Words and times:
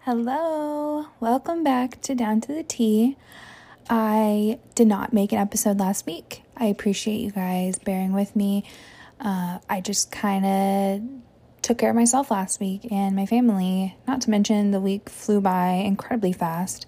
Hello, 0.00 1.06
welcome 1.20 1.64
back 1.64 2.02
to 2.02 2.14
Down 2.14 2.42
to 2.42 2.52
the 2.52 2.62
T. 2.62 3.16
I 3.88 4.58
did 4.74 4.86
not 4.86 5.14
make 5.14 5.32
an 5.32 5.38
episode 5.38 5.78
last 5.78 6.04
week. 6.04 6.42
I 6.54 6.66
appreciate 6.66 7.20
you 7.20 7.30
guys 7.30 7.78
bearing 7.78 8.12
with 8.12 8.36
me. 8.36 8.64
Uh, 9.18 9.60
I 9.70 9.80
just 9.80 10.12
kind 10.12 10.44
of 10.44 11.00
took 11.62 11.78
care 11.78 11.88
of 11.88 11.96
myself 11.96 12.30
last 12.30 12.60
week 12.60 12.92
and 12.92 13.16
my 13.16 13.24
family. 13.24 13.96
Not 14.06 14.20
to 14.22 14.30
mention, 14.30 14.70
the 14.70 14.80
week 14.80 15.08
flew 15.08 15.40
by 15.40 15.68
incredibly 15.68 16.34
fast. 16.34 16.84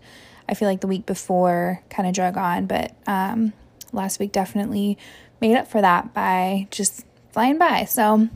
I 0.46 0.52
feel 0.52 0.68
like 0.68 0.82
the 0.82 0.86
week 0.86 1.06
before 1.06 1.82
kind 1.88 2.06
of 2.06 2.14
drug 2.14 2.36
on, 2.36 2.66
but 2.66 2.94
um, 3.06 3.54
last 3.96 4.20
week 4.20 4.32
definitely 4.32 4.98
made 5.40 5.56
up 5.56 5.66
for 5.66 5.80
that 5.80 6.14
by 6.14 6.68
just 6.70 7.04
flying 7.32 7.58
by. 7.58 7.84
So 7.84 8.28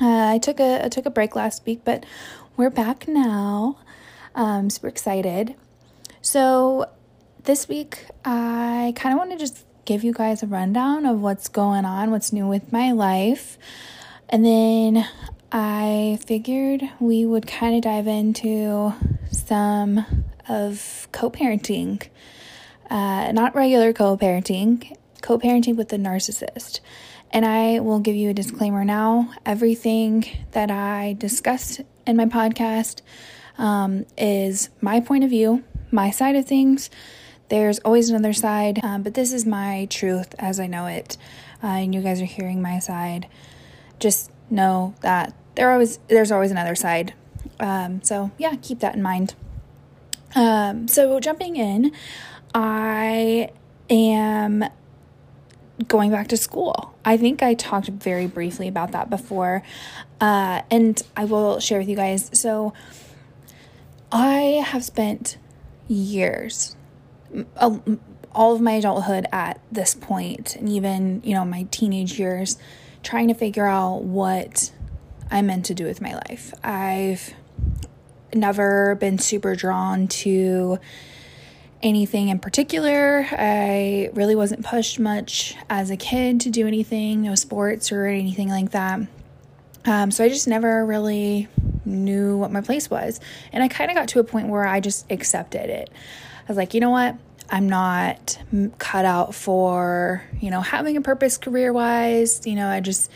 uh, 0.00 0.26
I 0.28 0.38
took 0.38 0.60
a 0.60 0.84
I 0.84 0.88
took 0.88 1.06
a 1.06 1.10
break 1.10 1.34
last 1.34 1.64
week, 1.66 1.80
but 1.84 2.04
we're 2.56 2.70
back 2.70 3.08
now. 3.08 3.78
Um, 4.34 4.70
super 4.70 4.88
excited. 4.88 5.54
So, 6.24 6.86
this 7.44 7.68
week, 7.68 8.06
I 8.24 8.92
kind 8.94 9.12
of 9.12 9.18
want 9.18 9.32
to 9.32 9.36
just 9.36 9.64
give 9.84 10.04
you 10.04 10.12
guys 10.12 10.42
a 10.42 10.46
rundown 10.46 11.04
of 11.04 11.20
what's 11.20 11.48
going 11.48 11.84
on, 11.84 12.12
what's 12.12 12.32
new 12.32 12.46
with 12.46 12.72
my 12.72 12.92
life. 12.92 13.58
And 14.28 14.44
then 14.44 15.06
I 15.50 16.18
figured 16.24 16.88
we 17.00 17.26
would 17.26 17.46
kind 17.46 17.74
of 17.74 17.82
dive 17.82 18.06
into 18.06 18.94
some 19.32 20.06
of 20.48 21.08
co 21.10 21.28
parenting. 21.28 22.08
Uh, 22.92 23.32
not 23.32 23.54
regular 23.54 23.94
co 23.94 24.18
parenting, 24.18 24.94
co 25.22 25.38
parenting 25.38 25.76
with 25.76 25.88
the 25.88 25.96
narcissist. 25.96 26.80
And 27.30 27.46
I 27.46 27.80
will 27.80 28.00
give 28.00 28.14
you 28.14 28.28
a 28.28 28.34
disclaimer 28.34 28.84
now. 28.84 29.32
Everything 29.46 30.26
that 30.50 30.70
I 30.70 31.16
discussed 31.18 31.80
in 32.06 32.18
my 32.18 32.26
podcast 32.26 33.00
um, 33.56 34.04
is 34.18 34.68
my 34.82 35.00
point 35.00 35.24
of 35.24 35.30
view, 35.30 35.64
my 35.90 36.10
side 36.10 36.36
of 36.36 36.44
things. 36.44 36.90
There's 37.48 37.78
always 37.78 38.10
another 38.10 38.34
side, 38.34 38.80
um, 38.84 39.02
but 39.02 39.14
this 39.14 39.32
is 39.32 39.46
my 39.46 39.86
truth 39.88 40.34
as 40.38 40.60
I 40.60 40.66
know 40.66 40.84
it. 40.84 41.16
Uh, 41.64 41.68
and 41.68 41.94
you 41.94 42.02
guys 42.02 42.20
are 42.20 42.26
hearing 42.26 42.60
my 42.60 42.78
side. 42.78 43.26
Just 44.00 44.30
know 44.50 44.94
that 45.00 45.34
there 45.54 45.72
always 45.72 45.98
there's 46.08 46.30
always 46.30 46.50
another 46.50 46.74
side. 46.74 47.14
Um, 47.58 48.02
so 48.02 48.32
yeah, 48.36 48.56
keep 48.60 48.80
that 48.80 48.94
in 48.94 49.00
mind. 49.00 49.34
Um, 50.34 50.88
so 50.88 51.20
jumping 51.20 51.56
in, 51.56 51.92
I 52.54 53.50
am 53.88 54.64
going 55.88 56.10
back 56.10 56.28
to 56.28 56.36
school. 56.36 56.94
I 57.04 57.16
think 57.16 57.42
I 57.42 57.54
talked 57.54 57.88
very 57.88 58.26
briefly 58.26 58.68
about 58.68 58.92
that 58.92 59.10
before, 59.10 59.62
uh, 60.20 60.62
and 60.70 61.02
I 61.16 61.24
will 61.24 61.60
share 61.60 61.78
with 61.78 61.88
you 61.88 61.96
guys. 61.96 62.30
So 62.32 62.72
I 64.10 64.62
have 64.66 64.84
spent 64.84 65.38
years, 65.88 66.76
all 68.34 68.54
of 68.54 68.60
my 68.60 68.72
adulthood 68.72 69.26
at 69.32 69.60
this 69.72 69.94
point, 69.94 70.56
and 70.56 70.68
even, 70.68 71.22
you 71.24 71.34
know, 71.34 71.44
my 71.44 71.66
teenage 71.70 72.18
years, 72.18 72.58
trying 73.02 73.28
to 73.28 73.34
figure 73.34 73.66
out 73.66 74.02
what 74.02 74.70
I 75.30 75.42
meant 75.42 75.64
to 75.66 75.74
do 75.74 75.84
with 75.84 76.00
my 76.00 76.14
life. 76.14 76.52
I've 76.62 77.34
never 78.34 78.94
been 78.94 79.18
super 79.18 79.56
drawn 79.56 80.06
to 80.08 80.78
anything 81.82 82.28
in 82.28 82.38
particular. 82.38 83.26
I 83.30 84.10
really 84.14 84.36
wasn't 84.36 84.64
pushed 84.64 84.98
much 84.98 85.56
as 85.68 85.90
a 85.90 85.96
kid 85.96 86.40
to 86.42 86.50
do 86.50 86.66
anything, 86.66 87.22
no 87.22 87.34
sports 87.34 87.92
or 87.92 88.06
anything 88.06 88.48
like 88.48 88.70
that. 88.70 89.00
Um, 89.84 90.10
so 90.10 90.24
I 90.24 90.28
just 90.28 90.46
never 90.46 90.86
really 90.86 91.48
knew 91.84 92.36
what 92.38 92.52
my 92.52 92.60
place 92.60 92.88
was. 92.88 93.20
And 93.52 93.62
I 93.62 93.68
kind 93.68 93.90
of 93.90 93.96
got 93.96 94.08
to 94.08 94.20
a 94.20 94.24
point 94.24 94.48
where 94.48 94.64
I 94.64 94.80
just 94.80 95.10
accepted 95.10 95.68
it. 95.70 95.90
I 95.92 96.44
was 96.48 96.56
like, 96.56 96.74
you 96.74 96.80
know 96.80 96.90
what? 96.90 97.16
I'm 97.50 97.68
not 97.68 98.38
cut 98.78 99.04
out 99.04 99.34
for, 99.34 100.24
you 100.40 100.50
know, 100.50 100.60
having 100.60 100.96
a 100.96 101.00
purpose 101.02 101.36
career 101.36 101.72
wise. 101.72 102.46
You 102.46 102.54
know, 102.54 102.68
I 102.68 102.80
just 102.80 103.10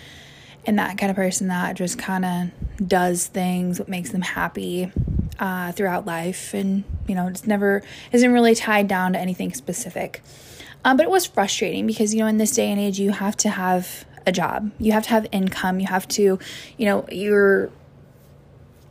am 0.66 0.76
that 0.76 0.98
kind 0.98 1.10
of 1.10 1.16
person 1.16 1.48
that 1.48 1.76
just 1.76 1.98
kind 1.98 2.24
of 2.24 2.88
does 2.88 3.26
things 3.28 3.78
what 3.78 3.88
makes 3.88 4.10
them 4.10 4.22
happy 4.22 4.90
uh, 5.38 5.72
throughout 5.72 6.04
life. 6.04 6.52
And, 6.52 6.84
you 7.08 7.14
know, 7.14 7.26
it's 7.26 7.46
never, 7.46 7.82
isn't 8.12 8.32
really 8.32 8.54
tied 8.54 8.88
down 8.88 9.12
to 9.14 9.18
anything 9.18 9.52
specific. 9.52 10.22
Um, 10.84 10.96
but 10.96 11.04
it 11.04 11.10
was 11.10 11.26
frustrating 11.26 11.86
because, 11.86 12.14
you 12.14 12.20
know, 12.20 12.26
in 12.26 12.38
this 12.38 12.52
day 12.52 12.70
and 12.70 12.80
age, 12.80 12.98
you 12.98 13.10
have 13.10 13.36
to 13.38 13.48
have 13.48 14.04
a 14.26 14.32
job, 14.32 14.70
you 14.78 14.92
have 14.92 15.04
to 15.04 15.10
have 15.10 15.26
income, 15.32 15.80
you 15.80 15.86
have 15.86 16.06
to, 16.08 16.38
you 16.76 16.86
know, 16.86 17.06
you're 17.10 17.70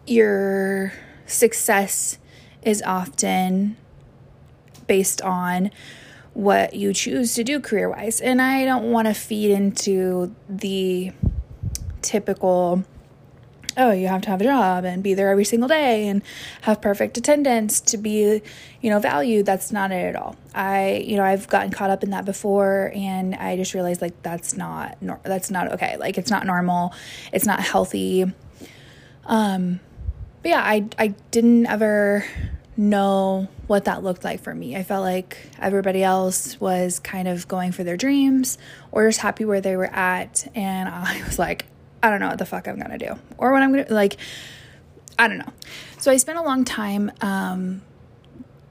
your 0.07 0.93
success 1.25 2.17
is 2.61 2.81
often 2.83 3.75
based 4.87 5.21
on 5.21 5.71
what 6.33 6.73
you 6.73 6.93
choose 6.93 7.33
to 7.35 7.43
do 7.43 7.59
career 7.59 7.89
wise. 7.89 8.19
And 8.21 8.41
I 8.41 8.65
don't 8.65 8.91
want 8.91 9.07
to 9.07 9.13
feed 9.13 9.51
into 9.51 10.35
the 10.49 11.11
typical 12.01 12.83
oh, 13.77 13.91
you 13.91 14.07
have 14.07 14.21
to 14.21 14.29
have 14.29 14.41
a 14.41 14.43
job 14.43 14.85
and 14.85 15.03
be 15.03 15.13
there 15.13 15.29
every 15.29 15.45
single 15.45 15.67
day 15.67 16.07
and 16.07 16.21
have 16.61 16.81
perfect 16.81 17.17
attendance 17.17 17.81
to 17.81 17.97
be, 17.97 18.41
you 18.81 18.89
know, 18.89 18.99
valued. 18.99 19.45
That's 19.45 19.71
not 19.71 19.91
it 19.91 20.05
at 20.05 20.15
all. 20.15 20.35
I, 20.53 21.03
you 21.05 21.17
know, 21.17 21.23
I've 21.23 21.47
gotten 21.47 21.71
caught 21.71 21.89
up 21.89 22.03
in 22.03 22.11
that 22.11 22.25
before 22.25 22.91
and 22.95 23.35
I 23.35 23.57
just 23.57 23.73
realized 23.73 24.01
like 24.01 24.21
that's 24.23 24.55
not 24.55 24.97
that's 25.23 25.51
not 25.51 25.73
okay. 25.73 25.97
Like 25.97 26.17
it's 26.17 26.31
not 26.31 26.45
normal. 26.45 26.93
It's 27.33 27.45
not 27.45 27.59
healthy. 27.59 28.31
Um 29.25 29.79
but 30.41 30.49
yeah, 30.49 30.61
I 30.61 30.87
I 30.97 31.07
didn't 31.31 31.65
ever 31.65 32.25
know 32.77 33.47
what 33.67 33.85
that 33.85 34.03
looked 34.03 34.23
like 34.23 34.41
for 34.41 34.53
me. 34.53 34.75
I 34.75 34.83
felt 34.83 35.03
like 35.03 35.37
everybody 35.59 36.03
else 36.03 36.59
was 36.59 36.99
kind 36.99 37.27
of 37.27 37.47
going 37.47 37.71
for 37.71 37.83
their 37.83 37.97
dreams 37.97 38.57
or 38.91 39.07
just 39.07 39.19
happy 39.19 39.45
where 39.45 39.61
they 39.61 39.75
were 39.75 39.85
at 39.85 40.47
and 40.55 40.89
I 40.93 41.21
was 41.25 41.39
like, 41.39 41.65
I 42.05 42.09
don't 42.11 42.19
know 42.19 42.27
what 42.27 42.37
the 42.37 42.45
fuck 42.45 42.67
I'm 42.67 42.79
to 42.79 42.97
do 42.99 43.17
or 43.39 43.51
what 43.51 43.63
I'm 43.63 43.73
to 43.73 43.91
like 43.91 44.17
I 45.17 45.27
don't 45.27 45.39
know. 45.39 45.51
So 45.97 46.11
I 46.11 46.17
spent 46.17 46.37
a 46.37 46.43
long 46.43 46.63
time 46.63 47.11
um 47.19 47.81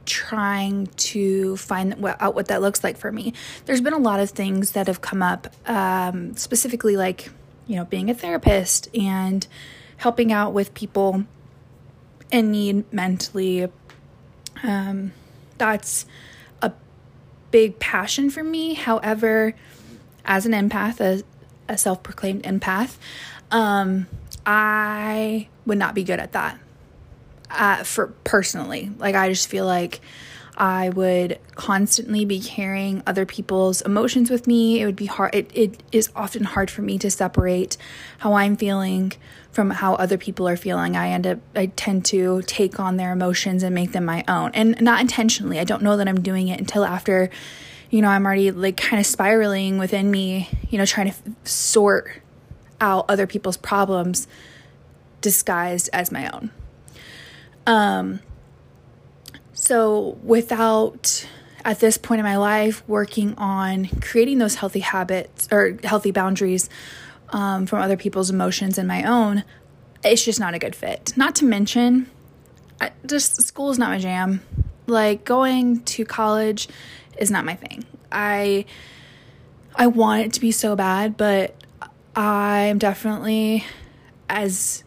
trying 0.07 0.87
to 0.87 1.57
find 1.57 1.97
out 2.21 2.35
what 2.37 2.49
that 2.49 2.61
looks 2.61 2.85
like 2.85 2.97
for 2.97 3.11
me. 3.11 3.33
There's 3.65 3.81
been 3.81 3.93
a 3.93 3.99
lot 3.99 4.21
of 4.21 4.31
things 4.31 4.73
that 4.73 4.87
have 4.87 5.01
come 5.01 5.21
up 5.21 5.49
um 5.69 6.37
specifically 6.37 6.97
like, 6.97 7.33
you 7.67 7.75
know, 7.75 7.85
being 7.85 8.09
a 8.09 8.15
therapist 8.15 8.89
and 8.97 9.45
helping 9.97 10.31
out 10.33 10.53
with 10.53 10.73
people 10.73 11.25
in 12.31 12.53
need 12.53 12.93
mentally. 12.93 13.69
Um, 14.63 15.11
that's 15.59 16.07
a 16.63 16.71
big 17.51 17.81
passion 17.81 18.31
for 18.31 18.45
me. 18.45 18.75
However, 18.75 19.55
as 20.25 20.47
an 20.47 20.53
empath, 20.53 21.01
a, 21.01 21.25
a 21.69 21.79
self 21.79 22.03
proclaimed 22.03 22.43
empath, 22.45 22.97
um, 23.51 24.07
I 24.47 25.49
would 25.67 25.79
not 25.79 25.95
be 25.95 26.05
good 26.05 26.21
at 26.21 26.33
that. 26.33 26.59
Uh, 27.51 27.85
for 27.85 28.09
personally, 28.25 28.91
like 28.99 29.15
I 29.15 29.29
just 29.29 29.49
feel 29.49 29.65
like 29.65 30.01
I 30.57 30.91
would 30.91 31.39
constantly 31.57 32.25
be 32.25 32.41
carrying 32.41 33.03
other 33.07 33.27
people's 33.27 33.81
emotions 33.83 34.31
with 34.31 34.47
me. 34.47 34.81
It 34.81 34.87
would 34.87 34.97
be 34.97 35.07
hard. 35.07 35.35
It, 35.35 35.51
it 35.53 35.83
is 35.91 36.11
often 36.15 36.45
hard 36.45 36.71
for 36.71 36.83
me 36.83 36.99
to 36.99 37.11
separate 37.11 37.77
how 38.19 38.35
I'm 38.35 38.57
feeling 38.57 39.13
from 39.51 39.71
how 39.71 39.95
other 39.95 40.17
people 40.17 40.49
are 40.49 40.57
feeling. 40.57 40.97
I 40.97 41.11
end 41.11 41.27
up, 41.27 41.39
I 41.55 41.67
tend 41.67 42.05
to 42.07 42.43
take 42.43 42.79
on 42.79 42.97
their 42.97 43.13
emotions 43.13 43.63
and 43.63 43.75
make 43.75 43.93
them 43.93 44.05
my 44.05 44.25
own. 44.29 44.51
And 44.55 44.81
not 44.81 45.01
intentionally. 45.01 45.59
I 45.59 45.65
don't 45.65 45.83
know 45.83 45.97
that 45.97 46.09
I'm 46.09 46.21
doing 46.21 46.49
it 46.49 46.61
until 46.61 46.85
after, 46.85 47.31
you 47.95 48.03
know, 48.03 48.09
I'm 48.09 48.27
already 48.27 48.51
like 48.51 48.77
kind 48.77 48.99
of 48.99 49.07
spiraling 49.07 49.79
within 49.79 50.11
me, 50.11 50.49
you 50.69 50.79
know, 50.79 50.85
trying 50.85 51.13
to 51.13 51.13
f- 51.13 51.47
sort 51.47 52.11
out 52.81 53.05
other 53.09 53.25
people's 53.25 53.57
problems 53.57 54.27
disguised 55.21 55.91
as 55.93 56.11
my 56.11 56.29
own. 56.29 56.51
Um, 57.69 58.19
so, 59.53 60.19
without 60.25 61.25
at 61.65 61.79
this 61.79 61.97
point 61.97 62.19
in 62.19 62.25
my 62.25 62.37
life 62.37 62.83
working 62.89 63.33
on 63.37 63.87
creating 64.01 64.39
those 64.39 64.57
healthy 64.57 64.81
habits 64.81 65.47
or 65.53 65.79
healthy 65.85 66.11
boundaries 66.11 66.69
um, 67.29 67.65
from 67.65 67.81
other 67.81 67.97
people's 67.97 68.29
emotions 68.29 68.77
and 68.77 68.89
my 68.89 69.05
own, 69.05 69.45
it's 70.03 70.25
just 70.25 70.41
not 70.41 70.53
a 70.53 70.59
good 70.59 70.75
fit. 70.75 71.13
Not 71.17 71.37
to 71.37 71.45
mention, 71.45 72.11
I, 72.81 72.91
just 73.07 73.41
school 73.41 73.71
is 73.71 73.79
not 73.79 73.91
my 73.91 74.01
jam. 74.01 74.43
Like 74.89 75.25
going 75.25 75.85
to 75.85 76.05
college 76.05 76.69
is 77.17 77.31
not 77.31 77.45
my 77.45 77.55
thing. 77.55 77.85
I 78.11 78.65
I 79.75 79.89
want 79.89 80.27
it 80.27 80.33
to 80.35 80.41
be 80.41 80.53
so 80.53 80.77
bad, 80.77 81.17
but 81.17 81.55
I'm 82.15 82.79
definitely 82.79 83.65
as 84.29 84.85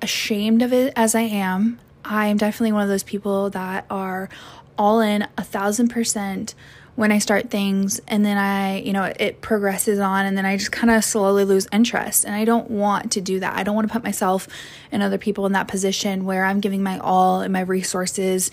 ashamed 0.00 0.62
of 0.62 0.72
it 0.72 0.92
as 0.96 1.14
I 1.14 1.22
am. 1.22 1.78
I 2.04 2.26
am 2.26 2.36
definitely 2.36 2.72
one 2.72 2.82
of 2.82 2.88
those 2.88 3.02
people 3.02 3.50
that 3.50 3.86
are 3.88 4.28
all 4.76 5.00
in 5.00 5.26
a 5.38 5.44
thousand 5.44 5.88
percent 5.88 6.54
when 6.94 7.10
I 7.10 7.18
start 7.18 7.50
things 7.50 8.00
and 8.06 8.24
then 8.24 8.36
I, 8.36 8.80
you 8.80 8.92
know, 8.92 9.10
it 9.18 9.40
progresses 9.40 9.98
on 9.98 10.26
and 10.26 10.36
then 10.36 10.44
I 10.44 10.56
just 10.58 10.72
kind 10.72 10.90
of 10.90 11.02
slowly 11.02 11.44
lose 11.44 11.66
interest. 11.72 12.24
And 12.24 12.34
I 12.34 12.44
don't 12.44 12.70
want 12.70 13.12
to 13.12 13.20
do 13.20 13.40
that. 13.40 13.56
I 13.56 13.62
don't 13.62 13.74
want 13.74 13.88
to 13.88 13.92
put 13.92 14.04
myself 14.04 14.46
and 14.90 15.02
other 15.02 15.18
people 15.18 15.46
in 15.46 15.52
that 15.52 15.68
position 15.68 16.26
where 16.26 16.44
I'm 16.44 16.60
giving 16.60 16.82
my 16.82 16.98
all 16.98 17.40
and 17.40 17.52
my 17.52 17.60
resources 17.60 18.50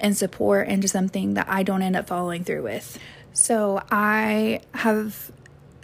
and 0.00 0.16
support 0.16 0.68
into 0.68 0.88
something 0.88 1.34
that 1.34 1.48
I 1.48 1.62
don't 1.62 1.82
end 1.82 1.96
up 1.96 2.06
following 2.06 2.44
through 2.44 2.62
with. 2.62 2.98
So 3.34 3.82
I 3.90 4.60
have 4.72 5.30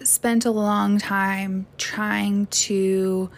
spent 0.02 0.46
a 0.46 0.50
long 0.50 0.98
time 0.98 1.66
trying 1.76 2.46
to 2.46 3.30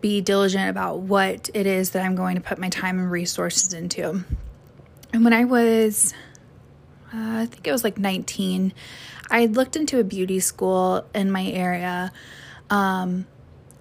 be 0.00 0.20
diligent 0.20 0.68
about 0.68 1.00
what 1.00 1.50
it 1.54 1.66
is 1.66 1.90
that 1.90 2.04
I'm 2.04 2.16
going 2.16 2.36
to 2.36 2.40
put 2.40 2.58
my 2.58 2.70
time 2.70 2.98
and 2.98 3.10
resources 3.10 3.72
into. 3.72 4.24
And 5.12 5.24
when 5.24 5.32
I 5.32 5.44
was 5.44 6.14
uh, 7.12 7.40
I 7.40 7.46
think 7.46 7.66
it 7.66 7.72
was 7.72 7.84
like 7.84 7.98
19, 7.98 8.72
I 9.30 9.46
looked 9.46 9.76
into 9.76 9.98
a 9.98 10.04
beauty 10.04 10.40
school 10.40 11.04
in 11.14 11.30
my 11.30 11.46
area. 11.46 12.12
Um, 12.68 13.26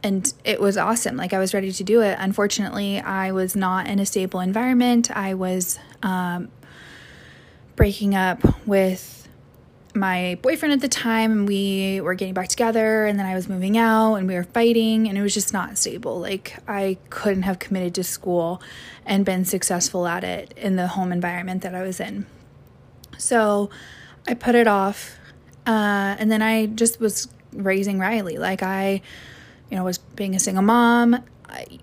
and 0.04 0.34
it 0.44 0.62
was 0.62 0.78
awesome. 0.78 1.18
Like 1.18 1.34
I 1.34 1.40
was 1.40 1.54
ready 1.54 1.72
to 1.72 1.84
do 1.84 2.02
it. 2.02 2.18
Unfortunately, 2.20 3.00
I 3.00 3.32
was 3.32 3.56
not 3.56 3.88
in 3.88 4.00
a 4.00 4.06
stable 4.06 4.40
environment. 4.40 5.12
I 5.16 5.34
was 5.34 5.80
um, 6.02 6.50
breaking 7.76 8.16
up 8.16 8.68
with 8.68 9.28
my 9.96 10.38
boyfriend 10.42 10.72
at 10.72 10.82
the 10.82 10.88
time 10.88 11.32
and 11.32 11.48
we 11.48 12.00
were 12.02 12.14
getting 12.14 12.34
back 12.34 12.48
together 12.48 13.06
and 13.06 13.20
then 13.20 13.26
I 13.26 13.36
was 13.36 13.50
moving 13.50 13.78
out 13.78 14.16
and 14.16 14.28
we 14.28 14.36
were 14.36 14.44
fighting 14.44 15.10
and 15.10 15.18
it 15.18 15.22
was 15.22 15.34
just 15.34 15.52
not 15.52 15.78
stable. 15.78 16.20
Like 16.20 16.58
I 16.68 16.98
couldn't 17.10 17.44
have 17.44 17.60
committed 17.60 17.96
to 17.96 18.04
school 18.04 18.62
and 19.06 19.26
been 19.26 19.46
successful 19.46 20.08
at 20.08 20.24
it 20.24 20.54
in 20.56 20.76
the 20.76 20.88
home 20.88 21.12
environment 21.12 21.64
that 21.64 21.76
I 21.76 21.82
was 21.82 22.00
in. 22.00 22.26
So 23.20 23.70
I 24.28 24.34
put 24.34 24.56
it 24.56 24.68
off. 24.68 25.18
Uh, 25.66 26.16
and 26.18 26.32
then 26.32 26.42
I 26.42 26.68
just 26.68 27.00
was 27.00 27.28
raising 27.54 28.00
Riley. 28.00 28.38
Like 28.38 28.64
I, 28.64 29.02
you 29.70 29.78
know, 29.78 29.84
was 29.84 29.98
being 29.98 30.36
a 30.36 30.40
single 30.40 30.64
mom. 30.64 31.24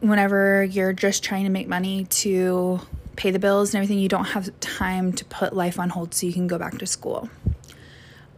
Whenever 0.00 0.64
you're 0.64 0.92
just 0.92 1.24
trying 1.24 1.44
to 1.44 1.50
make 1.50 1.68
money 1.68 2.04
to 2.04 2.80
pay 3.16 3.30
the 3.30 3.38
bills 3.38 3.74
and 3.74 3.82
everything, 3.82 3.98
you 3.98 4.08
don't 4.08 4.26
have 4.26 4.48
time 4.60 5.12
to 5.12 5.24
put 5.24 5.54
life 5.54 5.78
on 5.78 5.90
hold 5.90 6.14
so 6.14 6.26
you 6.26 6.32
can 6.32 6.46
go 6.46 6.58
back 6.58 6.78
to 6.78 6.86
school. 6.86 7.28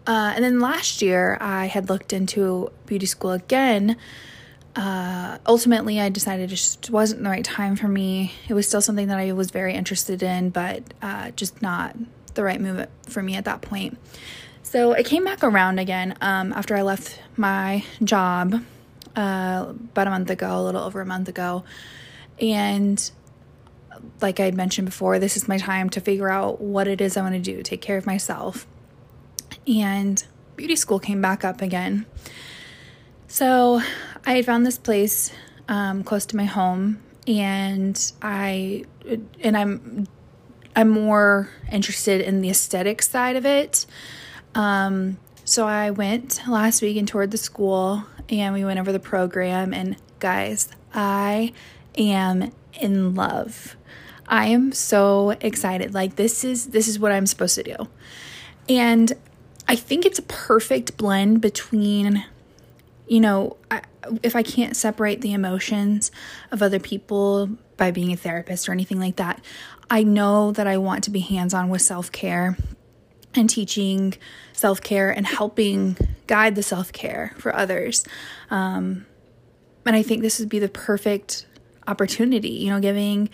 Uh, 0.07 0.33
and 0.35 0.43
then 0.43 0.59
last 0.59 1.03
year, 1.03 1.37
I 1.39 1.67
had 1.67 1.91
looked 1.91 2.15
into 2.15 2.73
beauty 2.87 3.05
school 3.05 3.33
again. 3.33 3.97
Uh, 4.75 5.37
ultimately, 5.47 6.01
I 6.01 6.09
decided 6.09 6.45
it 6.45 6.55
just 6.55 6.89
wasn't 6.89 7.23
the 7.23 7.29
right 7.29 7.45
time 7.45 7.77
for 7.77 7.89
me. 7.89 8.33
It 8.49 8.55
was 8.55 8.67
still 8.67 8.81
something 8.81 9.09
that 9.09 9.19
I 9.19 9.33
was 9.33 9.51
very 9.51 9.75
interested 9.75 10.23
in, 10.23 10.49
but 10.49 10.83
uh, 11.03 11.33
just 11.33 11.61
not 11.61 11.95
the 12.39 12.45
right 12.45 12.61
move 12.61 12.87
for 13.09 13.21
me 13.21 13.35
at 13.35 13.45
that 13.47 13.61
point. 13.61 13.99
So 14.63 14.93
I 14.93 15.03
came 15.03 15.25
back 15.25 15.43
around 15.43 15.81
again 15.81 16.15
um, 16.21 16.53
after 16.53 16.77
I 16.77 16.83
left 16.83 17.21
my 17.37 17.85
job 18.05 18.63
uh, 19.17 19.67
about 19.71 20.07
a 20.07 20.11
month 20.11 20.31
ago, 20.31 20.61
a 20.61 20.63
little 20.63 20.83
over 20.83 21.01
a 21.01 21.07
month 21.07 21.29
ago. 21.29 21.65
And 22.41 23.11
like 24.21 24.39
I 24.39 24.45
had 24.45 24.55
mentioned 24.55 24.87
before, 24.87 25.19
this 25.19 25.37
is 25.37 25.49
my 25.49 25.59
time 25.59 25.91
to 25.91 26.01
figure 26.01 26.29
out 26.29 26.61
what 26.61 26.87
it 26.87 27.01
is 27.01 27.17
I 27.17 27.23
want 27.23 27.35
to 27.35 27.41
do, 27.41 27.63
take 27.65 27.81
care 27.81 27.97
of 27.97 28.07
myself. 28.07 28.67
And 29.67 30.25
beauty 30.55 30.77
school 30.77 31.01
came 31.01 31.21
back 31.21 31.45
up 31.45 31.61
again. 31.61 32.07
So 33.27 33.83
I 34.25 34.35
had 34.35 34.47
found 34.47 34.65
this 34.65 34.79
place 34.79 35.33
um, 35.69 36.05
close 36.05 36.25
to 36.27 36.37
my 36.37 36.45
home, 36.45 37.03
and 37.27 38.13
I 38.23 38.85
and 39.41 39.57
I'm 39.57 40.07
I'm 40.79 40.91
more 40.91 41.51
interested 41.73 42.21
in 42.21 42.41
the 42.41 42.51
aesthetic 42.51 43.03
side 43.03 43.35
of 43.35 43.45
it. 43.45 43.85
Um, 44.55 45.19
so 45.45 45.67
I 45.67 45.91
went 45.91 46.41
last 46.47 46.83
week 46.83 46.97
and 46.97 47.09
toured 47.09 47.33
the 47.33 47.37
school 47.37 48.05
and 48.29 48.55
we 48.55 48.65
went 48.65 48.79
over 48.79 48.93
the 48.93 49.01
program. 49.01 49.75
And 49.75 49.97
guys, 50.21 50.69
I 50.95 51.53
am 51.97 52.53
in 52.75 53.17
love. 53.17 53.77
I 54.29 54.47
am 54.47 54.71
so 54.71 55.31
excited. 55.41 55.95
Like 55.95 56.15
this 56.15 56.45
is 56.45 56.67
this 56.67 56.87
is 56.87 56.97
what 56.97 57.11
I'm 57.11 57.27
supposed 57.27 57.57
to 57.57 57.65
do. 57.65 57.89
And 58.69 59.15
I 59.67 59.75
think 59.75 60.07
it's 60.07 60.21
a 60.21 60.29
perfect 60.29 60.97
blend 60.97 61.41
between 61.41 62.25
you 63.09 63.19
know, 63.19 63.57
I, 63.69 63.83
if 64.23 64.37
I 64.37 64.43
can't 64.43 64.77
separate 64.77 65.21
the 65.21 65.33
emotions 65.33 66.11
of 66.51 66.63
other 66.63 66.79
people 66.79 67.49
by 67.77 67.91
being 67.91 68.13
a 68.13 68.17
therapist 68.17 68.69
or 68.69 68.73
anything 68.73 68.99
like 68.99 69.17
that, 69.17 69.45
I 69.91 70.03
know 70.03 70.53
that 70.53 70.67
I 70.67 70.77
want 70.79 71.05
to 71.05 71.11
be 71.11 71.21
hands 71.21 71.55
on 71.55 71.69
with 71.69 71.83
self 71.83 72.13
care 72.13 72.57
and 73.35 73.49
teaching 73.49 74.15
self 74.53 74.83
care 74.83 75.11
and 75.11 75.27
helping 75.27 75.97
guide 76.27 76.55
the 76.55 76.63
self 76.63 76.93
care 76.93 77.35
for 77.39 77.55
others. 77.55 78.05
Um, 78.51 79.07
and 79.87 79.97
I 79.97 80.03
think 80.03 80.23
this 80.23 80.39
would 80.39 80.49
be 80.49 80.59
the 80.59 80.69
perfect 80.69 81.47
opportunity, 81.87 82.51
you 82.51 82.71
know, 82.71 82.81
giving 82.81 83.31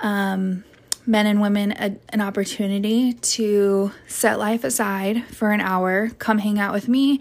um, 0.00 0.64
men 1.06 1.26
and 1.26 1.40
women 1.40 1.72
a, 1.72 1.96
an 2.10 2.20
opportunity 2.20 3.14
to 3.14 3.92
set 4.06 4.38
life 4.38 4.64
aside 4.64 5.24
for 5.24 5.50
an 5.50 5.60
hour, 5.60 6.10
come 6.18 6.38
hang 6.38 6.58
out 6.58 6.74
with 6.74 6.88
me, 6.88 7.20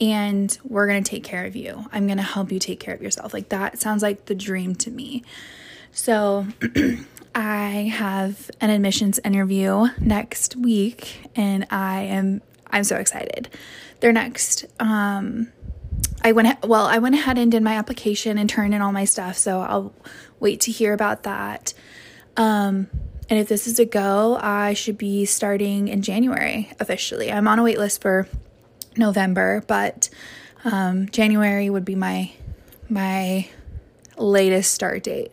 and 0.00 0.56
we're 0.64 0.86
going 0.86 1.02
to 1.02 1.10
take 1.10 1.24
care 1.24 1.44
of 1.44 1.56
you. 1.56 1.86
I'm 1.92 2.06
going 2.06 2.18
to 2.18 2.22
help 2.22 2.52
you 2.52 2.58
take 2.58 2.80
care 2.80 2.94
of 2.94 3.02
yourself. 3.02 3.32
Like 3.32 3.48
that 3.50 3.80
sounds 3.80 4.02
like 4.02 4.26
the 4.26 4.34
dream 4.34 4.74
to 4.76 4.90
me. 4.90 5.24
So 5.92 6.46
I 7.34 7.92
have 7.94 8.50
an 8.60 8.70
admissions 8.70 9.18
interview 9.24 9.88
next 10.00 10.56
week 10.56 11.30
and 11.34 11.66
I 11.70 12.02
am 12.02 12.42
I'm 12.70 12.84
so 12.84 12.96
excited. 12.96 13.48
They're 14.00 14.12
next. 14.12 14.66
Um 14.78 15.52
I 16.22 16.32
went 16.32 16.66
well, 16.66 16.86
I 16.86 16.98
went 16.98 17.14
ahead 17.14 17.38
and 17.38 17.50
did 17.50 17.62
my 17.62 17.74
application 17.74 18.38
and 18.38 18.48
turned 18.48 18.74
in 18.74 18.82
all 18.82 18.92
my 18.92 19.04
stuff, 19.04 19.36
so 19.36 19.60
I'll 19.60 19.94
wait 20.40 20.60
to 20.62 20.72
hear 20.72 20.92
about 20.92 21.24
that. 21.24 21.74
Um 22.36 22.88
and 23.30 23.38
if 23.38 23.48
this 23.48 23.66
is 23.66 23.78
a 23.78 23.84
go, 23.84 24.38
I 24.40 24.72
should 24.74 24.96
be 24.96 25.26
starting 25.26 25.88
in 25.88 26.02
January 26.02 26.70
officially. 26.80 27.30
I'm 27.30 27.46
on 27.46 27.58
a 27.58 27.62
wait 27.62 27.78
list 27.78 28.00
for 28.00 28.26
November, 28.98 29.64
but 29.66 30.08
um, 30.64 31.08
January 31.08 31.70
would 31.70 31.84
be 31.84 31.94
my 31.94 32.32
my 32.88 33.48
latest 34.16 34.72
start 34.72 35.04
date. 35.04 35.32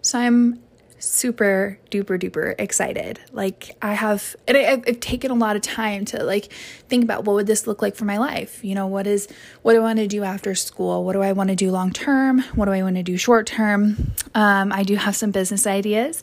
So 0.00 0.18
I'm 0.18 0.62
super 1.02 1.78
duper 1.90 2.18
duper 2.18 2.54
excited. 2.58 3.18
Like 3.32 3.76
I 3.82 3.94
have, 3.94 4.36
and 4.46 4.56
I, 4.56 4.62
have 4.62 5.00
taken 5.00 5.30
a 5.30 5.34
lot 5.34 5.56
of 5.56 5.62
time 5.62 6.04
to 6.06 6.22
like 6.22 6.52
think 6.88 7.04
about 7.04 7.24
what 7.24 7.34
would 7.34 7.46
this 7.46 7.66
look 7.66 7.82
like 7.82 7.96
for 7.96 8.04
my 8.04 8.18
life. 8.18 8.64
You 8.64 8.74
know, 8.74 8.86
what 8.86 9.06
is 9.06 9.28
what 9.62 9.72
do 9.72 9.80
I 9.80 9.82
want 9.82 9.98
to 9.98 10.06
do 10.06 10.22
after 10.22 10.54
school? 10.54 11.04
What 11.04 11.12
do 11.14 11.22
I 11.22 11.32
want 11.32 11.50
to 11.50 11.56
do 11.56 11.70
long 11.70 11.92
term? 11.92 12.40
What 12.54 12.66
do 12.66 12.72
I 12.72 12.82
want 12.82 12.96
to 12.96 13.02
do 13.02 13.16
short 13.16 13.46
term? 13.46 14.12
Um, 14.34 14.72
I 14.72 14.84
do 14.84 14.96
have 14.96 15.16
some 15.16 15.30
business 15.32 15.66
ideas 15.66 16.22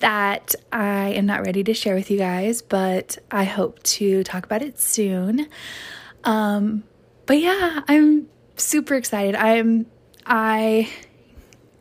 that 0.00 0.54
I 0.72 1.10
am 1.10 1.26
not 1.26 1.42
ready 1.42 1.64
to 1.64 1.74
share 1.74 1.94
with 1.94 2.10
you 2.10 2.18
guys, 2.18 2.60
but 2.62 3.18
I 3.30 3.44
hope 3.44 3.82
to 3.84 4.24
talk 4.24 4.44
about 4.44 4.62
it 4.62 4.78
soon. 4.78 5.48
Um, 6.26 6.82
but 7.24 7.40
yeah, 7.40 7.82
I'm 7.88 8.28
super 8.56 8.94
excited. 8.94 9.34
I'm 9.34 9.86
I 10.26 10.90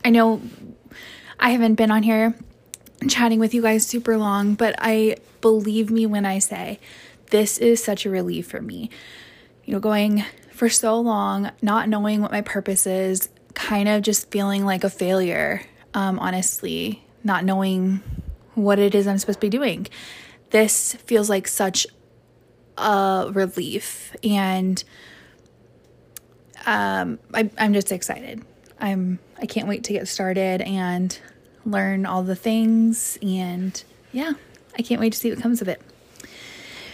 I 0.06 0.12
know 0.12 0.42
I 1.40 1.50
haven't 1.50 1.76
been 1.76 1.92
on 1.92 2.04
here 2.04 2.36
chatting 3.10 3.40
with 3.40 3.54
you 3.54 3.62
guys 3.62 3.86
super 3.86 4.18
long, 4.18 4.54
but 4.54 4.76
I 4.78 5.18
believe 5.42 5.92
me 5.92 6.06
when 6.06 6.26
I 6.26 6.40
say 6.40 6.80
this 7.32 7.58
is 7.58 7.84
such 7.84 8.06
a 8.06 8.10
relief 8.10 8.48
for 8.48 8.62
me. 8.62 8.90
You 9.66 9.74
know, 9.74 9.80
going 9.80 10.24
for 10.52 10.70
so 10.70 11.00
long, 11.00 11.52
not 11.62 11.90
knowing 11.90 12.22
what 12.22 12.32
my 12.32 12.42
purpose 12.42 12.88
is, 12.88 13.30
kind 13.56 13.90
of 13.90 14.04
just 14.04 14.30
feeling 14.30 14.64
like 14.64 14.84
a 14.84 14.90
failure, 14.90 15.62
um, 15.94 16.20
honestly, 16.20 17.04
not 17.24 17.44
knowing 17.44 18.02
what 18.54 18.80
it 18.80 18.94
is 18.94 19.08
I'm 19.08 19.18
supposed 19.18 19.42
to 19.42 19.48
be 19.48 19.50
doing. 19.50 19.88
This 20.52 20.94
feels 20.94 21.30
like 21.30 21.48
such 21.48 21.88
a 22.78 23.30
relief, 23.34 24.16
and 24.24 24.84
um, 26.66 27.20
I, 27.34 27.50
I'm 27.58 27.74
just 27.74 27.92
excited. 27.92 28.44
I'm 28.80 29.20
I 29.42 29.46
can't 29.46 29.68
wait 29.68 29.84
to 29.86 29.94
get 29.94 30.08
started 30.08 30.62
and 30.62 31.18
learn 31.66 32.06
all 32.06 32.24
the 32.24 32.36
things 32.36 33.18
and 33.22 33.84
yeah, 34.12 34.34
I 34.78 34.82
can't 34.82 35.02
wait 35.02 35.14
to 35.14 35.20
see 35.20 35.30
what 35.30 35.42
comes 35.42 35.62
of 35.62 35.68
it. 35.68 35.82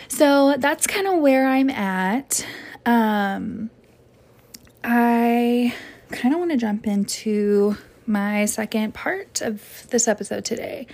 So 0.07 0.55
that's 0.57 0.87
kind 0.87 1.07
of 1.07 1.19
where 1.19 1.47
I'm 1.47 1.69
at. 1.69 2.45
Um 2.85 3.69
I 4.83 5.73
kind 6.11 6.33
of 6.33 6.39
want 6.39 6.51
to 6.51 6.57
jump 6.57 6.87
into 6.87 7.77
my 8.05 8.45
second 8.45 8.93
part 8.93 9.41
of 9.41 9.87
this 9.89 10.07
episode 10.07 10.43
today, 10.43 10.87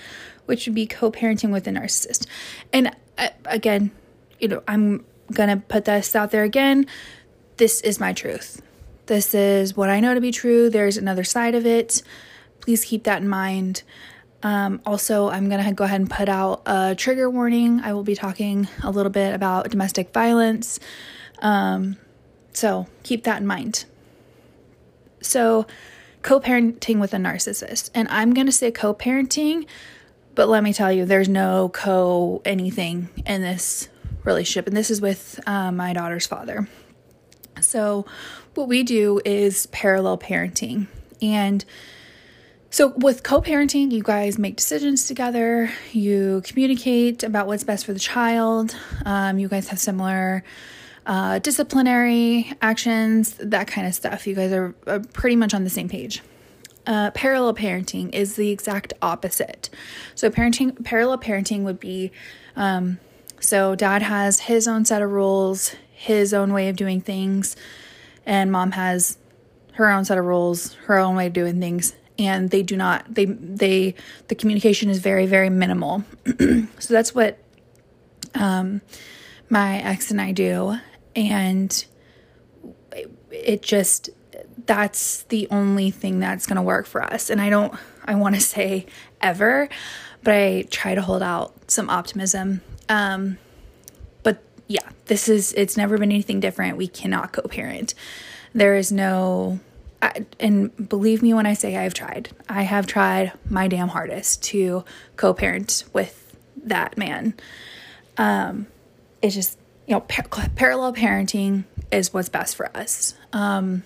which 0.46 0.68
would 0.68 0.76
be 0.76 0.86
co-parenting 0.86 1.52
with 1.52 1.68
a 1.68 1.72
narcissist. 1.72 2.28
And 2.74 2.94
uh, 3.18 3.30
again, 3.46 3.92
you 4.40 4.48
know, 4.48 4.64
I'm 4.68 5.06
going 5.32 5.50
to 5.50 5.58
put 5.58 5.86
this 5.86 6.16
out 6.16 6.32
there 6.32 6.44
again. 6.44 6.86
This 7.58 7.82
is 7.82 8.00
my 8.00 8.14
truth. 8.14 8.62
This 9.08 9.34
is 9.34 9.76
what 9.76 9.90
I 9.90 10.00
know 10.00 10.14
to 10.14 10.22
be 10.22 10.32
true. 10.32 10.70
There's 10.70 10.98
another 10.98 11.24
side 11.24 11.56
of 11.56 11.66
it. 11.66 12.04
Please 12.60 12.84
keep 12.84 13.04
that 13.06 13.22
in 13.22 13.28
mind. 13.28 13.84
Um, 14.44 14.82
also, 14.86 15.30
I'm 15.30 15.50
going 15.50 15.64
to 15.64 15.72
go 15.74 15.86
ahead 15.86 16.02
and 16.02 16.10
put 16.10 16.30
out 16.30 16.62
a 16.66 16.94
trigger 16.96 17.30
warning. 17.30 17.80
I 17.82 17.94
will 17.94 18.04
be 18.04 18.16
talking 18.16 18.68
a 18.84 18.92
little 18.92 19.12
bit 19.12 19.34
about 19.34 19.70
domestic 19.70 20.14
violence. 20.14 20.80
Um, 21.40 21.98
so 22.54 22.88
keep 23.04 23.24
that 23.24 23.42
in 23.42 23.48
mind. 23.48 23.86
So, 25.22 25.66
co 26.22 26.40
parenting 26.40 27.00
with 27.00 27.14
a 27.14 27.18
narcissist. 27.18 27.90
And 27.94 28.08
I'm 28.10 28.34
going 28.34 28.46
to 28.46 28.52
say 28.52 28.72
co 28.72 28.94
parenting, 28.94 29.66
but 30.36 30.48
let 30.48 30.64
me 30.64 30.74
tell 30.74 30.92
you, 30.92 31.06
there's 31.06 31.30
no 31.30 31.70
co 31.70 32.42
anything 32.46 33.10
in 33.26 33.42
this 33.42 33.90
relationship. 34.28 34.68
And 34.68 34.78
this 34.78 34.92
is 34.92 35.02
with 35.02 35.40
uh, 35.48 35.72
my 35.72 35.94
daughter's 35.94 36.28
father. 36.28 36.68
So, 37.62 38.06
what 38.54 38.68
we 38.68 38.84
do 38.84 39.20
is 39.26 39.66
parallel 39.68 40.20
parenting. 40.20 40.88
And 41.22 41.66
so, 42.70 42.90
with 42.98 43.24
co 43.24 43.42
parenting, 43.42 43.92
you 43.92 44.04
guys 44.04 44.38
make 44.38 44.58
decisions 44.58 45.08
together, 45.08 45.72
you 45.92 46.44
communicate 46.46 47.24
about 47.24 47.48
what's 47.48 47.64
best 47.64 47.86
for 47.86 47.94
the 47.94 48.00
child, 48.00 48.76
um, 49.06 49.40
you 49.40 49.48
guys 49.48 49.70
have 49.70 49.80
similar 49.80 50.44
uh, 51.08 51.40
disciplinary 51.40 52.52
actions, 52.62 53.34
that 53.40 53.68
kind 53.68 53.88
of 53.88 53.96
stuff. 53.96 54.28
You 54.28 54.36
guys 54.36 54.52
are, 54.52 54.76
are 54.86 55.00
pretty 55.00 55.38
much 55.38 55.54
on 55.54 55.64
the 55.64 55.70
same 55.70 55.90
page. 55.90 56.22
Uh, 56.86 57.12
parallel 57.12 57.54
parenting 57.54 58.14
is 58.14 58.36
the 58.36 58.52
exact 58.52 58.94
opposite. 59.02 59.70
So, 60.14 60.30
parenting, 60.30 60.84
parallel 60.84 61.18
parenting 61.18 61.64
would 61.64 61.80
be 61.80 62.12
um, 62.56 63.00
so 63.40 63.76
dad 63.76 64.02
has 64.02 64.42
his 64.42 64.68
own 64.68 64.86
set 64.86 65.02
of 65.02 65.12
rules, 65.12 65.76
his 65.92 66.34
own 66.34 66.54
way 66.54 66.70
of 66.70 66.76
doing 66.76 67.02
things, 67.02 67.56
and 68.26 68.52
mom 68.52 68.72
has 68.72 69.18
her 69.74 69.90
own 69.90 70.06
set 70.06 70.18
of 70.18 70.26
rules, 70.26 70.74
her 70.86 70.98
own 70.98 71.16
way 71.16 71.28
of 71.28 71.34
doing 71.34 71.60
things, 71.60 71.96
and 72.20 72.50
they 72.50 72.64
do 72.64 72.76
not 72.76 73.14
they 73.14 73.26
they 73.26 73.96
the 74.28 74.36
communication 74.36 74.90
is 74.90 75.00
very 75.00 75.26
very 75.26 75.50
minimal. 75.50 76.04
So 76.80 76.94
that's 76.94 77.14
what 77.14 77.38
um 78.36 78.82
my 79.50 79.80
ex 79.80 80.12
and 80.12 80.22
I 80.22 80.32
do 80.32 80.78
and 81.16 81.86
it 83.32 83.62
just 83.62 84.10
that's 84.66 85.24
the 85.24 85.48
only 85.50 85.92
thing 85.92 86.20
that's 86.20 86.46
going 86.46 86.58
to 86.58 86.62
work 86.62 86.86
for 86.86 87.02
us. 87.02 87.30
And 87.30 87.42
I 87.42 87.50
don't 87.50 87.74
I 88.06 88.16
want 88.16 88.36
to 88.36 88.42
say 88.56 88.86
ever 89.22 89.70
but 90.24 90.34
I 90.34 90.66
try 90.70 90.96
to 90.96 91.02
hold 91.02 91.22
out 91.22 91.72
some 91.72 91.90
optimism 91.90 92.62
um 92.90 93.38
but 94.24 94.44
yeah 94.68 94.90
this 95.06 95.30
is 95.30 95.54
it's 95.54 95.78
never 95.78 95.98
been 95.98 96.12
anything 96.12 96.40
different 96.40 96.78
we 96.78 96.88
cannot 96.88 97.34
co-parent 97.34 97.94
there 98.54 98.76
is 98.76 98.92
no 98.92 99.60
I, 100.02 100.26
and 100.40 100.90
believe 100.90 101.22
me 101.22 101.34
when 101.34 101.46
I 101.46 101.54
say 101.54 101.76
I've 101.76 101.94
tried. 101.94 102.30
I 102.48 102.64
have 102.64 102.86
tried 102.86 103.34
my 103.50 103.68
damn 103.68 103.88
hardest 103.88 104.44
to 104.44 104.86
co-parent 105.16 105.86
with 105.94 106.36
that 106.66 106.98
man. 106.98 107.34
Um, 108.18 108.68
it's 109.22 109.34
just 109.34 109.58
you 109.88 109.94
know 109.94 110.02
par- 110.02 110.50
parallel 110.56 110.94
parenting 110.94 111.64
is 111.92 112.14
what's 112.14 112.30
best 112.30 112.56
for 112.56 112.76
us. 112.78 113.16
Um, 113.34 113.84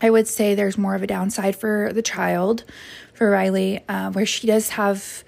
I 0.00 0.10
would 0.10 0.28
say 0.28 0.54
there's 0.54 0.78
more 0.78 0.94
of 0.94 1.02
a 1.02 1.06
downside 1.06 1.56
for 1.56 1.92
the 1.92 2.02
child, 2.02 2.64
for 3.14 3.30
Riley, 3.30 3.84
uh, 3.88 4.10
where 4.12 4.26
she 4.26 4.46
does 4.46 4.70
have 4.70 5.24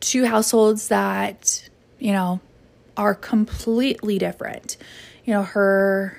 two 0.00 0.24
households 0.24 0.88
that 0.88 1.68
you 2.02 2.12
know 2.12 2.40
are 2.96 3.14
completely 3.14 4.18
different. 4.18 4.76
You 5.24 5.34
know 5.34 5.42
her 5.42 6.18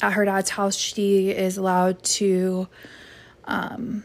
at 0.00 0.12
her 0.12 0.24
dad's 0.24 0.50
house, 0.50 0.76
she 0.76 1.30
is 1.30 1.56
allowed 1.56 2.02
to 2.02 2.68
um, 3.44 4.04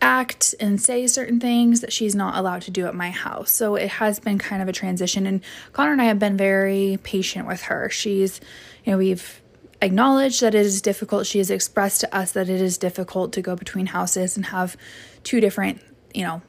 act 0.00 0.54
and 0.60 0.80
say 0.80 1.06
certain 1.06 1.40
things 1.40 1.80
that 1.80 1.92
she's 1.92 2.14
not 2.14 2.36
allowed 2.36 2.62
to 2.62 2.70
do 2.70 2.86
at 2.86 2.94
my 2.94 3.10
house. 3.10 3.50
So 3.50 3.76
it 3.76 3.88
has 3.88 4.18
been 4.20 4.38
kind 4.38 4.62
of 4.62 4.68
a 4.68 4.72
transition. 4.72 5.26
And 5.26 5.42
Connor 5.72 5.92
and 5.92 6.02
I 6.02 6.06
have 6.06 6.18
been 6.18 6.36
very 6.36 6.98
patient 7.02 7.46
with 7.46 7.62
her. 7.62 7.88
She's, 7.90 8.40
you 8.84 8.92
know, 8.92 8.98
we've 8.98 9.40
acknowledged 9.80 10.40
that 10.40 10.54
it 10.54 10.66
is 10.66 10.82
difficult. 10.82 11.26
She 11.26 11.38
has 11.38 11.50
expressed 11.50 12.00
to 12.00 12.14
us 12.14 12.32
that 12.32 12.48
it 12.48 12.60
is 12.60 12.78
difficult 12.78 13.32
to 13.34 13.42
go 13.42 13.56
between 13.56 13.86
houses 13.86 14.36
and 14.36 14.46
have 14.46 14.76
two 15.24 15.40
different, 15.40 15.80
you 16.14 16.22
know, 16.22 16.42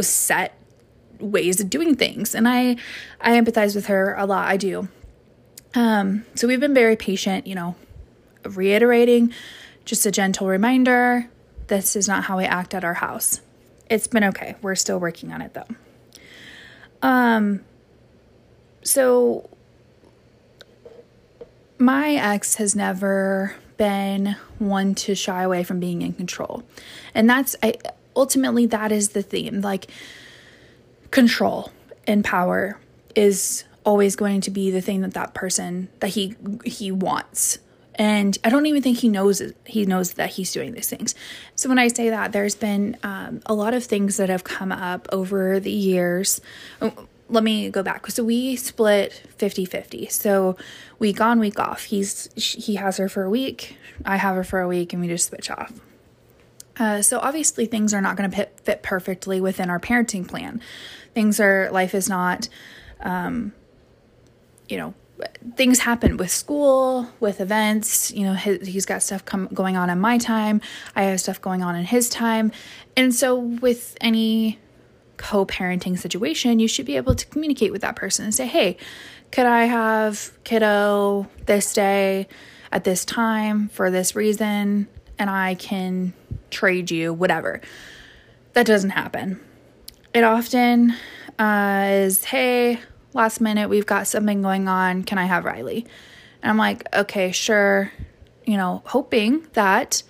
set 0.00 0.56
ways 1.22 1.60
of 1.60 1.70
doing 1.70 1.96
things. 1.96 2.34
And 2.34 2.48
I 2.48 2.76
I 3.20 3.40
empathize 3.40 3.74
with 3.74 3.86
her 3.86 4.14
a 4.14 4.26
lot. 4.26 4.48
I 4.48 4.56
do. 4.56 4.88
Um, 5.74 6.24
so 6.34 6.46
we've 6.46 6.60
been 6.60 6.74
very 6.74 6.96
patient, 6.96 7.46
you 7.46 7.54
know, 7.54 7.74
reiterating 8.44 9.32
just 9.84 10.04
a 10.06 10.10
gentle 10.10 10.46
reminder 10.46 11.28
this 11.68 11.96
is 11.96 12.06
not 12.06 12.24
how 12.24 12.36
we 12.36 12.44
act 12.44 12.74
at 12.74 12.84
our 12.84 12.94
house. 12.94 13.40
It's 13.88 14.06
been 14.06 14.24
okay. 14.24 14.56
We're 14.62 14.74
still 14.74 14.98
working 14.98 15.32
on 15.32 15.40
it 15.40 15.54
though. 15.54 15.66
Um, 17.00 17.64
so 18.82 19.48
my 21.78 22.14
ex 22.14 22.56
has 22.56 22.76
never 22.76 23.56
been 23.76 24.36
one 24.58 24.94
to 24.94 25.14
shy 25.14 25.42
away 25.42 25.64
from 25.64 25.80
being 25.80 26.02
in 26.02 26.12
control. 26.12 26.62
And 27.14 27.28
that's 27.28 27.56
I 27.62 27.74
ultimately 28.14 28.66
that 28.66 28.92
is 28.92 29.10
the 29.10 29.22
theme. 29.22 29.60
Like 29.60 29.90
control 31.12 31.70
and 32.08 32.24
power 32.24 32.78
is 33.14 33.62
always 33.84 34.16
going 34.16 34.40
to 34.40 34.50
be 34.50 34.70
the 34.70 34.80
thing 34.80 35.02
that 35.02 35.14
that 35.14 35.34
person 35.34 35.88
that 36.00 36.08
he 36.08 36.34
he 36.64 36.90
wants. 36.90 37.58
And 37.94 38.38
i 38.42 38.48
don't 38.48 38.64
even 38.66 38.82
think 38.82 38.98
he 38.98 39.08
knows 39.08 39.42
he 39.66 39.84
knows 39.84 40.14
that 40.14 40.30
he's 40.30 40.50
doing 40.50 40.72
these 40.72 40.88
things. 40.88 41.14
So 41.54 41.68
when 41.68 41.78
i 41.78 41.88
say 41.88 42.10
that 42.10 42.32
there's 42.32 42.56
been 42.56 42.96
um, 43.04 43.40
a 43.46 43.54
lot 43.54 43.74
of 43.74 43.84
things 43.84 44.16
that 44.16 44.28
have 44.28 44.42
come 44.42 44.72
up 44.72 45.06
over 45.12 45.60
the 45.60 45.70
years. 45.70 46.40
Oh, 46.80 47.06
let 47.28 47.44
me 47.44 47.70
go 47.70 47.82
back. 47.82 48.06
So 48.08 48.24
we 48.24 48.56
split 48.56 49.22
50-50 49.38 50.10
so 50.10 50.56
week 50.98 51.20
on 51.20 51.38
week 51.38 51.58
off. 51.58 51.84
He's 51.84 52.30
he 52.36 52.76
has 52.76 52.96
her 52.96 53.08
for 53.08 53.22
a 53.24 53.30
week. 53.30 53.76
I 54.04 54.16
have 54.16 54.34
her 54.36 54.44
for 54.44 54.60
a 54.60 54.68
week 54.68 54.92
and 54.92 55.02
we 55.02 55.08
just 55.08 55.28
switch 55.28 55.50
off 55.50 55.72
uh, 56.78 57.02
so 57.02 57.18
obviously 57.18 57.66
things 57.66 57.92
are 57.92 58.00
not 58.00 58.16
going 58.16 58.30
to 58.30 58.46
fit 58.62 58.82
perfectly 58.82 59.40
within 59.40 59.68
our 59.70 59.80
parenting 59.80 60.26
plan 60.26 60.60
things 61.14 61.40
are 61.40 61.70
life 61.70 61.94
is 61.94 62.08
not 62.08 62.48
um, 63.00 63.52
you 64.68 64.78
know, 64.78 64.94
things 65.56 65.80
happen 65.80 66.16
with 66.16 66.30
school, 66.30 67.08
with 67.20 67.40
events. 67.40 68.10
You 68.10 68.24
know, 68.24 68.34
he's 68.34 68.86
got 68.86 69.02
stuff 69.02 69.24
come, 69.24 69.48
going 69.52 69.76
on 69.76 69.90
in 69.90 70.00
my 70.00 70.18
time. 70.18 70.60
I 70.96 71.02
have 71.04 71.20
stuff 71.20 71.40
going 71.40 71.62
on 71.62 71.76
in 71.76 71.84
his 71.84 72.08
time. 72.08 72.52
And 72.96 73.14
so, 73.14 73.36
with 73.36 73.96
any 74.00 74.58
co 75.16 75.44
parenting 75.44 75.98
situation, 75.98 76.58
you 76.58 76.68
should 76.68 76.86
be 76.86 76.96
able 76.96 77.14
to 77.14 77.26
communicate 77.26 77.72
with 77.72 77.82
that 77.82 77.96
person 77.96 78.24
and 78.24 78.34
say, 78.34 78.46
hey, 78.46 78.76
could 79.30 79.46
I 79.46 79.64
have 79.64 80.32
kiddo 80.44 81.28
this 81.46 81.72
day 81.72 82.28
at 82.70 82.84
this 82.84 83.04
time 83.04 83.68
for 83.68 83.90
this 83.90 84.16
reason? 84.16 84.88
And 85.18 85.28
I 85.30 85.54
can 85.54 86.14
trade 86.52 86.90
you, 86.90 87.12
whatever. 87.12 87.60
That 88.52 88.66
doesn't 88.66 88.90
happen. 88.90 89.40
It 90.14 90.24
often 90.24 90.94
uh, 91.38 91.88
is, 91.90 92.24
hey, 92.24 92.78
last 93.14 93.40
minute, 93.40 93.68
we've 93.68 93.86
got 93.86 94.06
something 94.06 94.42
going 94.42 94.68
on. 94.68 95.04
Can 95.04 95.18
I 95.18 95.24
have 95.24 95.44
Riley? 95.44 95.86
And 96.42 96.50
I'm 96.50 96.58
like, 96.58 96.86
okay, 96.94 97.32
sure. 97.32 97.90
You 98.44 98.56
know, 98.56 98.82
hoping 98.86 99.46
that 99.54 100.02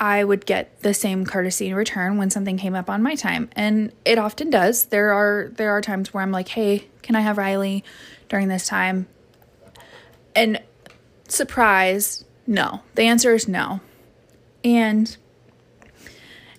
I 0.00 0.24
would 0.24 0.44
get 0.44 0.80
the 0.80 0.92
same 0.92 1.24
courtesy 1.24 1.68
in 1.68 1.74
return 1.74 2.18
when 2.18 2.30
something 2.30 2.56
came 2.58 2.74
up 2.74 2.90
on 2.90 3.02
my 3.02 3.14
time. 3.14 3.48
And 3.52 3.92
it 4.04 4.18
often 4.18 4.50
does. 4.50 4.86
There 4.86 5.12
are 5.12 5.50
there 5.54 5.70
are 5.70 5.80
times 5.80 6.12
where 6.12 6.22
I'm 6.22 6.32
like, 6.32 6.48
"Hey, 6.48 6.88
can 7.02 7.14
I 7.14 7.20
have 7.20 7.38
Riley 7.38 7.84
during 8.28 8.48
this 8.48 8.66
time?" 8.66 9.06
And 10.34 10.60
surprise, 11.28 12.24
no. 12.46 12.80
The 12.96 13.02
answer 13.02 13.34
is 13.34 13.46
no. 13.46 13.80
And 14.64 15.14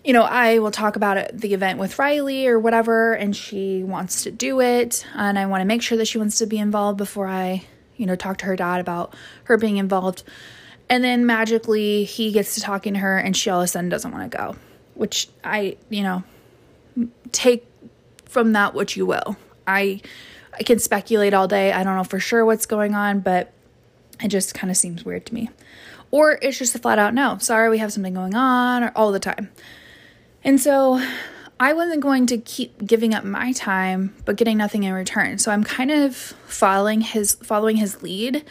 you 0.05 0.13
know, 0.13 0.21
I 0.21 0.59
will 0.59 0.69
talk 0.69 0.95
about 0.95 1.17
it, 1.17 1.35
the 1.35 1.55
event 1.55 1.79
with 1.79 1.97
Riley 1.97 2.45
or 2.45 2.59
whatever, 2.59 3.13
and 3.13 3.35
she 3.35 3.83
wants 3.83 4.23
to 4.23 4.31
do 4.31 4.61
it. 4.61 5.03
And 5.15 5.37
I 5.39 5.47
want 5.47 5.61
to 5.61 5.65
make 5.65 5.81
sure 5.81 5.97
that 5.97 6.05
she 6.05 6.19
wants 6.19 6.37
to 6.37 6.45
be 6.45 6.59
involved 6.59 6.99
before 6.99 7.27
I, 7.27 7.63
you 7.97 8.05
know, 8.05 8.15
talk 8.15 8.37
to 8.37 8.45
her 8.45 8.55
dad 8.55 8.79
about 8.79 9.15
her 9.45 9.57
being 9.57 9.77
involved. 9.77 10.23
And 10.89 11.03
then 11.03 11.25
magically 11.25 12.03
he 12.03 12.31
gets 12.31 12.53
to 12.53 12.61
talking 12.61 12.93
to 12.93 12.99
her 12.99 13.17
and 13.17 13.35
she 13.35 13.49
all 13.49 13.61
of 13.61 13.65
a 13.65 13.67
sudden 13.67 13.89
doesn't 13.89 14.11
want 14.11 14.31
to 14.31 14.37
go, 14.37 14.55
which 14.93 15.27
I, 15.43 15.77
you 15.89 16.03
know, 16.03 16.23
take 17.31 17.67
from 18.25 18.53
that 18.53 18.75
what 18.75 18.95
you 18.95 19.07
will. 19.07 19.37
I 19.65 20.01
I 20.57 20.61
can 20.61 20.77
speculate 20.77 21.33
all 21.33 21.47
day. 21.47 21.71
I 21.71 21.83
don't 21.83 21.95
know 21.95 22.03
for 22.03 22.19
sure 22.19 22.45
what's 22.45 22.67
going 22.67 22.93
on, 22.93 23.21
but 23.21 23.51
it 24.21 24.27
just 24.27 24.53
kind 24.53 24.69
of 24.69 24.77
seems 24.77 25.03
weird 25.03 25.25
to 25.25 25.33
me. 25.33 25.49
Or 26.15 26.39
it's 26.41 26.57
just 26.57 26.73
a 26.75 26.79
flat 26.79 26.97
out 26.97 27.13
no. 27.13 27.39
Sorry, 27.39 27.69
we 27.69 27.79
have 27.79 27.91
something 27.91 28.13
going 28.13 28.35
on 28.35 28.85
or 28.85 28.93
all 28.95 29.11
the 29.11 29.19
time. 29.19 29.49
And 30.45 30.61
so 30.61 31.05
I 31.59 31.73
wasn't 31.73 31.99
going 31.99 32.25
to 32.27 32.37
keep 32.37 32.85
giving 32.85 33.13
up 33.13 33.25
my 33.25 33.51
time 33.51 34.15
but 34.23 34.37
getting 34.37 34.57
nothing 34.57 34.83
in 34.83 34.93
return. 34.93 35.39
So 35.39 35.51
I'm 35.51 35.65
kind 35.65 35.91
of 35.91 36.15
following 36.15 37.01
his 37.01 37.33
following 37.35 37.75
his 37.75 38.01
lead. 38.01 38.45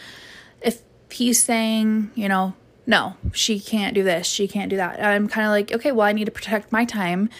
If 0.60 0.82
he's 1.10 1.42
saying, 1.42 2.10
you 2.14 2.28
know, 2.28 2.52
no, 2.86 3.16
she 3.32 3.58
can't 3.58 3.94
do 3.94 4.02
this, 4.02 4.26
she 4.26 4.46
can't 4.46 4.68
do 4.68 4.76
that. 4.76 5.02
I'm 5.02 5.26
kind 5.26 5.46
of 5.46 5.50
like, 5.50 5.72
okay, 5.72 5.90
well, 5.90 6.06
I 6.06 6.12
need 6.12 6.26
to 6.26 6.32
protect 6.32 6.70
my 6.70 6.84
time. 6.84 7.30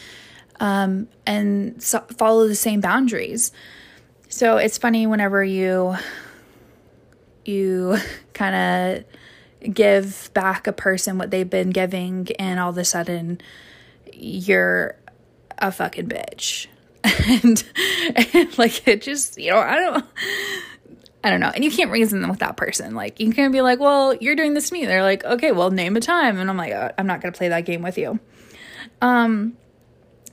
um, 0.59 1.07
and 1.27 1.83
so 1.83 2.01
follow 2.17 2.49
the 2.49 2.55
same 2.55 2.81
boundaries. 2.81 3.53
So 4.31 4.57
it's 4.57 4.79
funny 4.79 5.07
whenever 5.07 5.45
you 5.45 5.97
you 7.45 7.99
kind 8.33 8.55
of 8.55 9.05
give 9.73 10.31
back 10.35 10.67
a 10.67 10.73
person 10.73 11.19
what 11.19 11.31
they've 11.31 11.49
been 11.49 11.71
giving, 11.71 12.29
and 12.39 12.61
all 12.61 12.71
of 12.71 12.79
a 12.79 12.85
sudden 12.85 13.41
you're 14.13 14.97
a 15.59 15.73
fucking 15.73 16.09
bitch. 16.09 16.67
and, 17.05 17.63
and 18.35 18.59
like 18.59 18.87
it 18.89 19.03
just, 19.03 19.39
you 19.39 19.51
know, 19.51 19.59
I 19.59 19.77
don't 19.77 20.05
I 21.23 21.31
don't 21.31 21.41
know. 21.41 21.51
And 21.55 21.65
you 21.65 21.71
can't 21.71 21.91
reason 21.91 22.21
them 22.21 22.31
with 22.31 22.41
that 22.41 22.57
person. 22.57 22.95
Like 22.95 23.19
you 23.19 23.33
can't 23.33 23.53
be 23.53 23.63
like, 23.63 23.81
"Well, 23.81 24.15
you're 24.15 24.37
doing 24.37 24.55
this 24.55 24.69
to 24.69 24.75
me." 24.75 24.85
They're 24.85 25.03
like, 25.03 25.25
"Okay, 25.25 25.53
well, 25.53 25.71
name 25.71 25.97
a 25.97 26.01
time." 26.01 26.39
And 26.39 26.51
I'm 26.51 26.57
like, 26.57 26.73
oh, 26.73 26.91
"I'm 26.99 27.07
not 27.07 27.23
going 27.23 27.33
to 27.33 27.37
play 27.37 27.49
that 27.49 27.65
game 27.65 27.83
with 27.83 27.97
you." 27.99 28.21
Um 29.01 29.57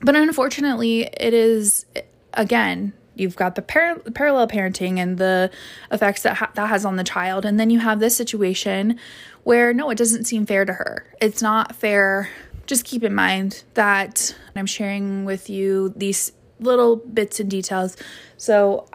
but 0.02 0.16
unfortunately, 0.16 1.02
it 1.02 1.32
is 1.32 1.86
again, 2.34 2.92
you've 3.22 3.36
got 3.36 3.54
the 3.54 3.62
par- 3.62 4.00
parallel 4.14 4.46
parenting 4.48 4.98
and 4.98 5.16
the 5.16 5.50
effects 5.90 6.22
that 6.22 6.36
ha- 6.36 6.50
that 6.54 6.68
has 6.68 6.84
on 6.84 6.96
the 6.96 7.04
child 7.04 7.46
and 7.46 7.58
then 7.58 7.70
you 7.70 7.78
have 7.78 8.00
this 8.00 8.14
situation 8.16 8.98
where 9.44 9.72
no, 9.72 9.90
it 9.90 9.98
doesn't 9.98 10.24
seem 10.24 10.46
fair 10.46 10.64
to 10.64 10.72
her. 10.72 11.06
It's 11.20 11.42
not 11.42 11.74
fair. 11.74 12.28
Just 12.66 12.84
keep 12.84 13.02
in 13.02 13.14
mind 13.14 13.64
that 13.74 14.36
I'm 14.54 14.66
sharing 14.66 15.24
with 15.24 15.50
you 15.50 15.92
these 15.96 16.32
little 16.60 16.96
bits 16.96 17.40
and 17.40 17.50
details. 17.50 17.96
So 18.36 18.86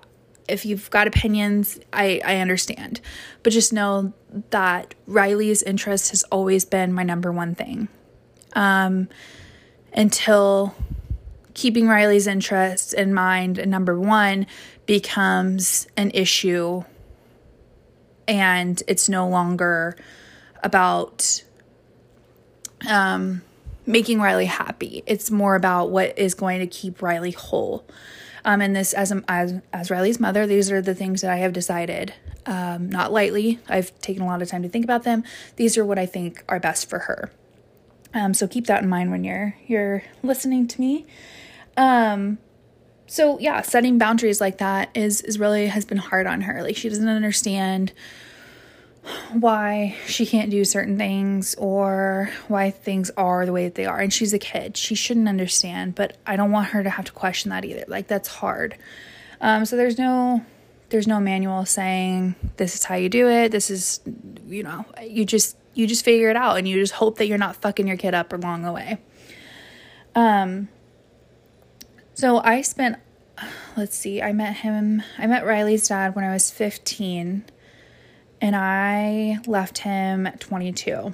if 0.47 0.65
you've 0.65 0.89
got 0.89 1.07
opinions, 1.07 1.79
I, 1.91 2.21
I 2.23 2.37
understand. 2.37 3.01
But 3.43 3.51
just 3.51 3.73
know 3.73 4.13
that 4.51 4.95
Riley's 5.05 5.61
interest 5.63 6.11
has 6.11 6.23
always 6.31 6.63
been 6.63 6.93
my 6.93 7.03
number 7.03 7.31
one 7.31 7.55
thing. 7.55 7.89
Um, 8.53 9.09
until 9.93 10.73
keeping 11.57 11.87
Riley's 11.87 12.27
interests 12.27 12.93
in 12.93 13.15
mind 13.15 13.67
number 13.67 13.99
one 13.99 14.45
becomes 14.85 15.87
an 15.97 16.11
issue 16.11 16.83
and 18.27 18.81
it's 18.87 19.09
no 19.09 19.27
longer 19.27 19.97
about 20.63 21.43
um, 22.87 23.41
making 23.87 24.21
Riley 24.21 24.45
happy. 24.45 25.01
It's 25.07 25.31
more 25.31 25.55
about 25.55 25.89
what 25.89 26.17
is 26.19 26.35
going 26.35 26.59
to 26.59 26.67
keep 26.67 27.01
Riley 27.01 27.31
whole. 27.31 27.83
Um, 28.45 28.61
and 28.61 28.75
this, 28.75 28.93
as, 28.93 29.11
as 29.27 29.59
as 29.73 29.89
Riley's 29.89 30.19
mother, 30.19 30.45
these 30.45 30.69
are 30.71 30.81
the 30.81 30.93
things 30.93 31.21
that 31.21 31.31
I 31.31 31.37
have 31.37 31.53
decided. 31.53 32.13
Um, 32.45 32.89
not 32.89 33.11
lightly. 33.11 33.59
I've 33.67 33.99
taken 33.99 34.21
a 34.21 34.27
lot 34.27 34.43
of 34.43 34.47
time 34.47 34.61
to 34.61 34.69
think 34.69 34.85
about 34.85 35.03
them. 35.03 35.23
These 35.55 35.75
are 35.75 35.83
what 35.83 35.97
I 35.97 36.05
think 36.05 36.43
are 36.47 36.59
best 36.59 36.87
for 36.87 36.99
her. 36.99 37.31
Um, 38.13 38.35
so 38.35 38.47
keep 38.47 38.67
that 38.67 38.83
in 38.83 38.89
mind 38.89 39.09
when 39.09 39.23
you're 39.23 39.55
you're 39.65 40.03
listening 40.21 40.67
to 40.67 40.79
me. 40.79 41.07
Um, 41.77 42.39
so 43.05 43.39
yeah, 43.39 43.61
setting 43.61 43.97
boundaries 43.97 44.41
like 44.41 44.57
that 44.57 44.89
is 44.93 45.21
is 45.21 45.39
really 45.39 45.67
has 45.67 45.85
been 45.85 45.97
hard 45.97 46.27
on 46.27 46.41
her. 46.41 46.61
Like 46.61 46.75
she 46.75 46.89
doesn't 46.89 47.07
understand 47.07 47.93
why 49.31 49.95
she 50.05 50.25
can't 50.25 50.49
do 50.51 50.65
certain 50.65 50.97
things 50.97 51.55
or 51.55 52.29
why 52.49 52.71
things 52.71 53.09
are 53.11 53.45
the 53.45 53.53
way 53.53 53.63
that 53.65 53.75
they 53.75 53.85
are. 53.85 53.99
And 53.99 54.13
she's 54.13 54.33
a 54.33 54.39
kid. 54.39 54.75
She 54.75 54.95
shouldn't 54.95 55.29
understand, 55.29 55.95
but 55.95 56.17
I 56.25 56.35
don't 56.35 56.51
want 56.51 56.67
her 56.69 56.83
to 56.83 56.89
have 56.89 57.05
to 57.05 57.11
question 57.13 57.49
that 57.51 57.63
either. 57.63 57.85
Like 57.87 58.07
that's 58.07 58.27
hard. 58.27 58.75
Um, 59.39 59.65
so 59.65 59.77
there's 59.77 59.97
no 59.97 60.45
there's 60.89 61.07
no 61.07 61.19
manual 61.19 61.65
saying 61.65 62.35
this 62.57 62.75
is 62.75 62.83
how 62.83 62.95
you 62.95 63.07
do 63.07 63.29
it. 63.29 63.51
This 63.51 63.69
is 63.69 64.01
you 64.47 64.63
know, 64.63 64.85
you 65.01 65.23
just 65.23 65.55
you 65.73 65.87
just 65.87 66.03
figure 66.03 66.29
it 66.29 66.35
out 66.35 66.57
and 66.57 66.67
you 66.67 66.77
just 66.79 66.93
hope 66.93 67.19
that 67.19 67.27
you're 67.27 67.37
not 67.37 67.55
fucking 67.55 67.87
your 67.87 67.97
kid 67.97 68.13
up 68.13 68.33
along 68.33 68.63
the 68.63 68.73
way. 68.73 68.97
Um 70.15 70.67
so 72.17 72.39
I 72.39 72.63
spent 72.63 72.97
let's 73.75 73.95
see, 73.95 74.23
I 74.23 74.33
met 74.33 74.57
him 74.57 75.03
I 75.19 75.27
met 75.27 75.45
Riley's 75.45 75.87
dad 75.87 76.15
when 76.15 76.25
I 76.25 76.33
was 76.33 76.49
15 76.49 77.45
and 78.41 78.55
I 78.55 79.37
left 79.45 79.77
him 79.77 80.25
at 80.25 80.39
22. 80.39 81.13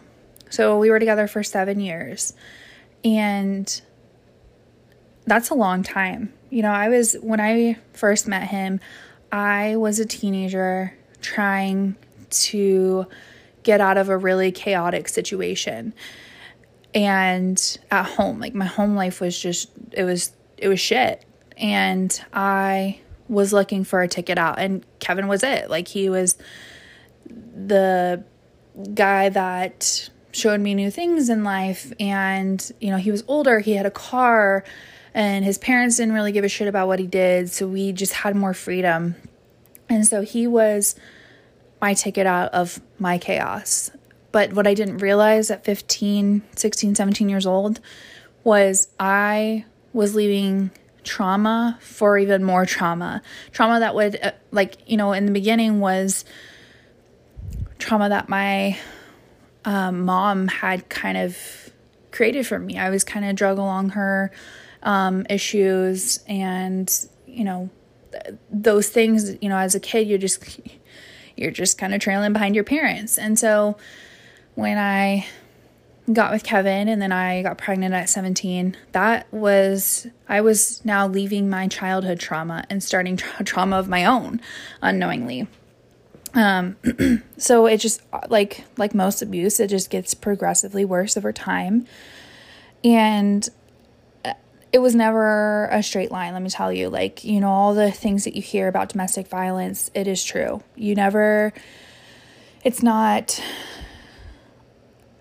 So 0.49 0.79
we 0.79 0.89
were 0.89 0.99
together 0.99 1.27
for 1.27 1.43
7 1.43 1.81
years. 1.81 2.33
And 3.03 3.81
that's 5.25 5.49
a 5.49 5.55
long 5.55 5.83
time. 5.83 6.31
You 6.49 6.61
know, 6.61 6.71
I 6.71 6.87
was 6.87 7.17
when 7.21 7.41
I 7.41 7.77
first 7.91 8.25
met 8.25 8.47
him, 8.47 8.79
I 9.29 9.75
was 9.75 9.99
a 9.99 10.05
teenager 10.05 10.95
trying 11.19 11.97
to 12.29 13.07
get 13.63 13.81
out 13.81 13.97
of 13.97 14.07
a 14.07 14.17
really 14.17 14.53
chaotic 14.53 15.09
situation. 15.09 15.93
And 16.95 17.77
at 17.91 18.05
home, 18.05 18.39
like 18.39 18.53
my 18.53 18.67
home 18.67 18.95
life 18.95 19.19
was 19.19 19.37
just 19.37 19.69
it 19.91 20.05
was 20.05 20.31
it 20.63 20.69
was 20.69 20.79
shit. 20.79 21.23
And 21.57 22.19
I 22.33 22.99
was 23.27 23.51
looking 23.51 23.83
for 23.83 24.01
a 24.01 24.07
ticket 24.07 24.37
out 24.37 24.59
and 24.59 24.85
Kevin 24.99 25.27
was 25.27 25.43
it. 25.43 25.69
Like 25.69 25.87
he 25.87 26.09
was 26.09 26.37
the 27.27 28.23
guy 28.93 29.29
that 29.29 30.09
showed 30.31 30.61
me 30.61 30.73
new 30.73 30.89
things 30.89 31.29
in 31.29 31.43
life 31.43 31.91
and 31.99 32.71
you 32.79 32.89
know, 32.91 32.97
he 32.97 33.11
was 33.11 33.23
older, 33.27 33.59
he 33.59 33.73
had 33.73 33.85
a 33.85 33.91
car 33.91 34.63
and 35.13 35.43
his 35.43 35.57
parents 35.57 35.97
didn't 35.97 36.13
really 36.13 36.31
give 36.31 36.45
a 36.45 36.49
shit 36.49 36.67
about 36.67 36.87
what 36.87 36.97
he 36.97 37.05
did, 37.05 37.51
so 37.51 37.67
we 37.67 37.91
just 37.91 38.13
had 38.13 38.35
more 38.35 38.53
freedom. 38.53 39.15
And 39.87 40.07
so 40.07 40.21
he 40.21 40.47
was 40.47 40.95
my 41.79 41.93
ticket 41.93 42.25
out 42.25 42.51
of 42.51 42.81
my 42.97 43.19
chaos. 43.19 43.91
But 44.31 44.53
what 44.53 44.65
I 44.65 44.73
didn't 44.73 44.97
realize 44.97 45.51
at 45.51 45.65
15, 45.65 46.41
16, 46.55 46.95
17 46.95 47.29
years 47.29 47.45
old 47.45 47.79
was 48.43 48.87
I 48.99 49.65
was 49.93 50.15
leaving 50.15 50.71
trauma 51.03 51.77
for 51.81 52.17
even 52.17 52.43
more 52.43 52.65
trauma. 52.65 53.21
Trauma 53.51 53.79
that 53.79 53.95
would, 53.95 54.19
uh, 54.21 54.31
like, 54.51 54.77
you 54.85 54.97
know, 54.97 55.13
in 55.13 55.25
the 55.25 55.31
beginning 55.31 55.79
was 55.79 56.25
trauma 57.77 58.09
that 58.09 58.29
my 58.29 58.77
um, 59.65 60.05
mom 60.05 60.47
had 60.47 60.89
kind 60.89 61.17
of 61.17 61.37
created 62.11 62.47
for 62.47 62.59
me. 62.59 62.77
I 62.77 62.89
was 62.89 63.03
kind 63.03 63.25
of 63.25 63.35
drug 63.35 63.57
along 63.57 63.89
her 63.89 64.31
um, 64.81 65.25
issues 65.29 66.19
and, 66.27 66.91
you 67.25 67.43
know, 67.43 67.69
th- 68.11 68.35
those 68.49 68.89
things, 68.89 69.35
you 69.41 69.49
know, 69.49 69.57
as 69.57 69.75
a 69.75 69.79
kid, 69.79 70.07
you're 70.07 70.17
just 70.17 70.59
you're 71.35 71.51
just 71.51 71.77
kind 71.77 71.93
of 71.93 71.99
trailing 71.99 72.31
behind 72.31 72.55
your 72.55 72.63
parents. 72.63 73.17
And 73.17 73.37
so 73.39 73.75
when 74.55 74.77
I 74.77 75.25
got 76.11 76.31
with 76.31 76.43
Kevin 76.43 76.87
and 76.87 77.01
then 77.01 77.11
I 77.11 77.41
got 77.43 77.57
pregnant 77.57 77.93
at 77.93 78.09
17, 78.09 78.75
that 78.91 79.31
was, 79.31 80.07
I 80.27 80.41
was 80.41 80.83
now 80.83 81.07
leaving 81.07 81.49
my 81.49 81.67
childhood 81.67 82.19
trauma 82.19 82.65
and 82.69 82.83
starting 82.83 83.17
tra- 83.17 83.43
trauma 83.45 83.77
of 83.77 83.87
my 83.87 84.05
own 84.05 84.41
unknowingly. 84.81 85.47
Um, 86.33 86.75
so 87.37 87.67
it 87.67 87.77
just, 87.77 88.01
like, 88.27 88.65
like 88.77 88.93
most 88.93 89.21
abuse, 89.21 89.59
it 89.59 89.67
just 89.67 89.89
gets 89.89 90.13
progressively 90.13 90.83
worse 90.83 91.15
over 91.15 91.31
time. 91.31 91.85
And 92.83 93.47
it 94.73 94.79
was 94.79 94.95
never 94.95 95.67
a 95.67 95.83
straight 95.83 96.11
line, 96.11 96.33
let 96.33 96.41
me 96.41 96.49
tell 96.49 96.73
you. 96.73 96.89
Like, 96.89 97.23
you 97.23 97.39
know, 97.39 97.49
all 97.49 97.75
the 97.75 97.91
things 97.91 98.23
that 98.23 98.35
you 98.35 98.41
hear 98.41 98.67
about 98.67 98.89
domestic 98.89 99.27
violence, 99.27 99.91
it 99.93 100.07
is 100.07 100.23
true. 100.23 100.63
You 100.75 100.95
never, 100.95 101.53
it's 102.63 102.81
not 102.81 103.39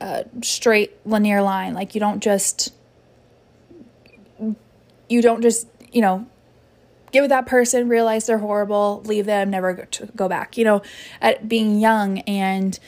a 0.02 0.24
straight 0.42 0.92
linear 1.06 1.42
line. 1.42 1.74
Like, 1.74 1.94
you 1.94 2.00
don't 2.00 2.22
just, 2.22 2.72
you 5.08 5.22
don't 5.22 5.42
just, 5.42 5.66
you 5.92 6.00
know, 6.00 6.26
get 7.12 7.20
with 7.20 7.30
that 7.30 7.46
person, 7.46 7.88
realize 7.88 8.26
they're 8.26 8.38
horrible, 8.38 9.02
leave 9.04 9.26
them, 9.26 9.50
never 9.50 9.88
go 10.16 10.28
back. 10.28 10.56
You 10.56 10.64
know, 10.64 10.82
at 11.20 11.48
being 11.48 11.78
young 11.78 12.18
and 12.20 12.78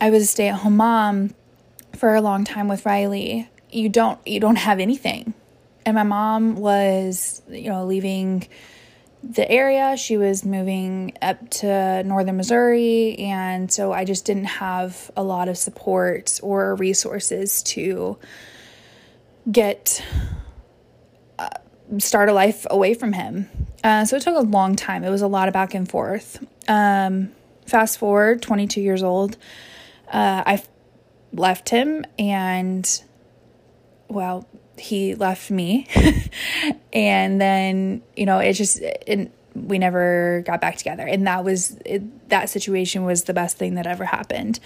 I 0.00 0.10
was 0.10 0.22
a 0.22 0.26
stay 0.26 0.48
at 0.48 0.56
home 0.56 0.76
mom 0.76 1.34
for 1.96 2.14
a 2.14 2.20
long 2.20 2.44
time 2.44 2.68
with 2.68 2.86
Riley. 2.86 3.48
You 3.70 3.88
don't 3.88 4.18
you 4.26 4.40
don't 4.40 4.56
have 4.56 4.80
anything 4.80 5.34
and 5.84 5.94
my 5.94 6.02
mom 6.02 6.56
was, 6.56 7.42
you 7.48 7.68
know, 7.70 7.84
leaving 7.84 8.46
the 9.22 9.50
area. 9.50 9.96
She 9.96 10.16
was 10.16 10.44
moving 10.44 11.12
up 11.20 11.50
to 11.50 12.02
northern 12.04 12.36
Missouri. 12.36 13.18
And 13.18 13.70
so 13.70 13.92
I 13.92 14.04
just 14.04 14.24
didn't 14.24 14.46
have 14.46 15.10
a 15.16 15.22
lot 15.22 15.48
of 15.48 15.56
support 15.58 16.40
or 16.42 16.74
resources 16.76 17.62
to 17.64 18.18
get, 19.50 20.02
uh, 21.38 21.48
start 21.98 22.28
a 22.28 22.32
life 22.32 22.66
away 22.70 22.94
from 22.94 23.12
him. 23.12 23.48
Uh, 23.82 24.04
so 24.04 24.16
it 24.16 24.22
took 24.22 24.36
a 24.36 24.40
long 24.40 24.76
time. 24.76 25.04
It 25.04 25.10
was 25.10 25.22
a 25.22 25.28
lot 25.28 25.48
of 25.48 25.54
back 25.54 25.74
and 25.74 25.88
forth. 25.88 26.44
Um, 26.68 27.32
fast 27.66 27.98
forward, 27.98 28.42
22 28.42 28.80
years 28.80 29.02
old, 29.02 29.36
uh, 30.08 30.42
I 30.46 30.62
left 31.32 31.68
him 31.68 32.04
and, 32.18 33.02
well, 34.08 34.46
he 34.80 35.14
left 35.14 35.50
me. 35.50 35.86
and 36.92 37.40
then, 37.40 38.02
you 38.16 38.26
know, 38.26 38.38
it 38.38 38.54
just, 38.54 38.80
it, 38.80 39.30
we 39.54 39.78
never 39.78 40.42
got 40.46 40.60
back 40.60 40.76
together. 40.76 41.06
And 41.06 41.26
that 41.26 41.44
was, 41.44 41.76
it, 41.84 42.28
that 42.28 42.50
situation 42.50 43.04
was 43.04 43.24
the 43.24 43.34
best 43.34 43.56
thing 43.56 43.74
that 43.74 43.86
ever 43.86 44.04
happened. 44.04 44.60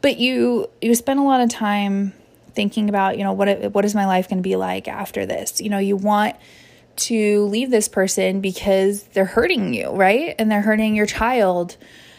But 0.00 0.18
you, 0.18 0.68
you 0.80 0.94
spend 0.94 1.20
a 1.20 1.22
lot 1.22 1.40
of 1.40 1.50
time 1.50 2.12
thinking 2.54 2.88
about, 2.88 3.18
you 3.18 3.24
know, 3.24 3.32
what 3.32 3.72
what 3.72 3.84
is 3.84 3.94
my 3.94 4.06
life 4.06 4.28
going 4.28 4.38
to 4.38 4.42
be 4.42 4.56
like 4.56 4.88
after 4.88 5.26
this? 5.26 5.60
You 5.60 5.70
know, 5.70 5.78
you 5.78 5.96
want 5.96 6.36
to 6.94 7.44
leave 7.46 7.70
this 7.70 7.88
person 7.88 8.40
because 8.40 9.04
they're 9.04 9.24
hurting 9.24 9.74
you, 9.74 9.90
right? 9.90 10.34
And 10.38 10.50
they're 10.50 10.62
hurting 10.62 10.94
your 10.94 11.06
child 11.06 11.76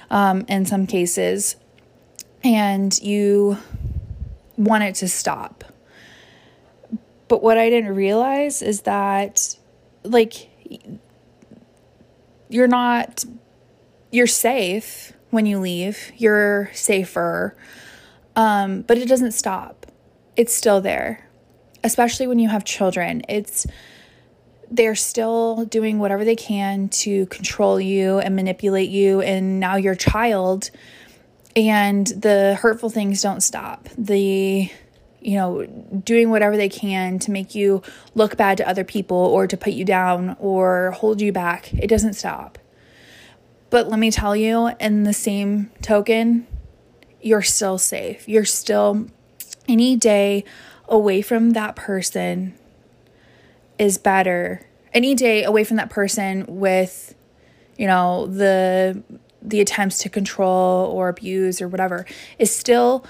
um, 0.10 0.46
in 0.48 0.66
some 0.66 0.88
cases. 0.88 1.56
And 2.44 2.98
you 3.02 3.58
want 4.58 4.84
it 4.84 4.96
to 4.96 5.08
stop. 5.08 5.64
But 7.34 7.42
what 7.42 7.58
I 7.58 7.72
didn't 7.72 7.96
realize 7.96 8.62
is 8.62 8.82
that, 8.82 9.58
like, 10.04 10.52
you're 12.48 12.68
not, 12.68 13.26
you're 14.12 14.28
safe 14.28 15.14
when 15.32 15.48
you 15.48 15.58
leave, 15.58 16.12
you're 16.16 16.70
safer, 16.74 17.58
um, 18.36 18.84
but 18.84 19.00
it 19.00 19.08
doesn't 19.08 19.32
stop. 19.32 19.88
It's 20.38 20.54
still 20.54 20.80
there, 20.80 21.28
especially 21.84 22.28
when 22.28 22.38
you 22.38 22.50
have 22.50 22.66
children. 22.66 23.24
It's, 23.28 23.66
they're 24.70 24.94
still 24.94 25.66
doing 25.66 25.98
whatever 25.98 26.24
they 26.24 26.36
can 26.36 26.88
to 26.90 27.26
control 27.26 27.82
you 27.82 28.20
and 28.20 28.36
manipulate 28.36 28.92
you, 28.92 29.22
and 29.22 29.60
now 29.60 29.76
your 29.76 29.96
child. 29.96 30.70
And 31.56 32.06
the 32.06 32.60
hurtful 32.62 32.92
things 32.92 33.24
don't 33.24 33.42
stop. 33.42 33.90
The 33.98 34.70
you 35.24 35.38
know, 35.38 35.66
doing 36.04 36.30
whatever 36.30 36.58
they 36.58 36.70
can 36.70 37.18
to 37.20 37.32
make 37.32 37.56
you 37.56 37.82
look 38.14 38.36
bad 38.36 38.58
to 38.58 38.68
other 38.68 38.84
people 38.84 39.18
or 39.18 39.48
to 39.48 39.56
put 39.56 39.74
you 39.74 39.86
down 39.86 40.36
or 40.40 40.92
hold 40.92 41.22
you 41.22 41.32
back. 41.32 41.74
It 41.74 41.88
doesn't 41.88 42.14
stop. 42.14 42.60
But 43.70 43.88
let 43.88 44.00
me 44.00 44.12
tell 44.12 44.36
you, 44.36 44.72
in 44.80 45.04
the 45.04 45.14
same 45.14 45.72
token, 45.82 46.46
you're 47.22 47.42
still 47.42 47.78
safe. 47.78 48.28
You're 48.28 48.46
still 48.46 49.08
any 49.68 49.96
day 49.96 50.44
away 50.88 51.22
from 51.22 51.52
that 51.52 51.76
person 51.76 52.54
is 53.80 53.98
better. 53.98 54.68
Any 54.94 55.16
day 55.16 55.44
away 55.44 55.64
from 55.64 55.78
that 55.78 55.90
person 55.90 56.46
with, 56.48 57.16
you 57.78 57.88
know, 57.88 58.28
the 58.28 59.02
the 59.42 59.60
attempts 59.60 60.00
to 60.00 60.10
control 60.10 60.86
or 60.88 61.10
abuse 61.10 61.62
or 61.62 61.68
whatever 61.68 62.06
is 62.40 62.56
still 62.56 63.06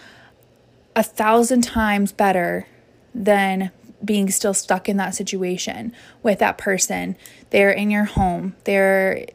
a 0.96 1.04
thousand 1.04 1.64
times 1.64 2.12
better 2.12 2.68
than 3.14 3.72
being 4.04 4.30
still 4.30 4.54
stuck 4.54 4.90
in 4.90 4.98
that 4.98 5.16
situation 5.16 5.94
with 6.22 6.40
that 6.40 6.58
person. 6.58 7.16
They're 7.52 7.72
in 7.72 7.90
your 7.90 8.04
home. 8.06 8.56
They're, 8.66 9.26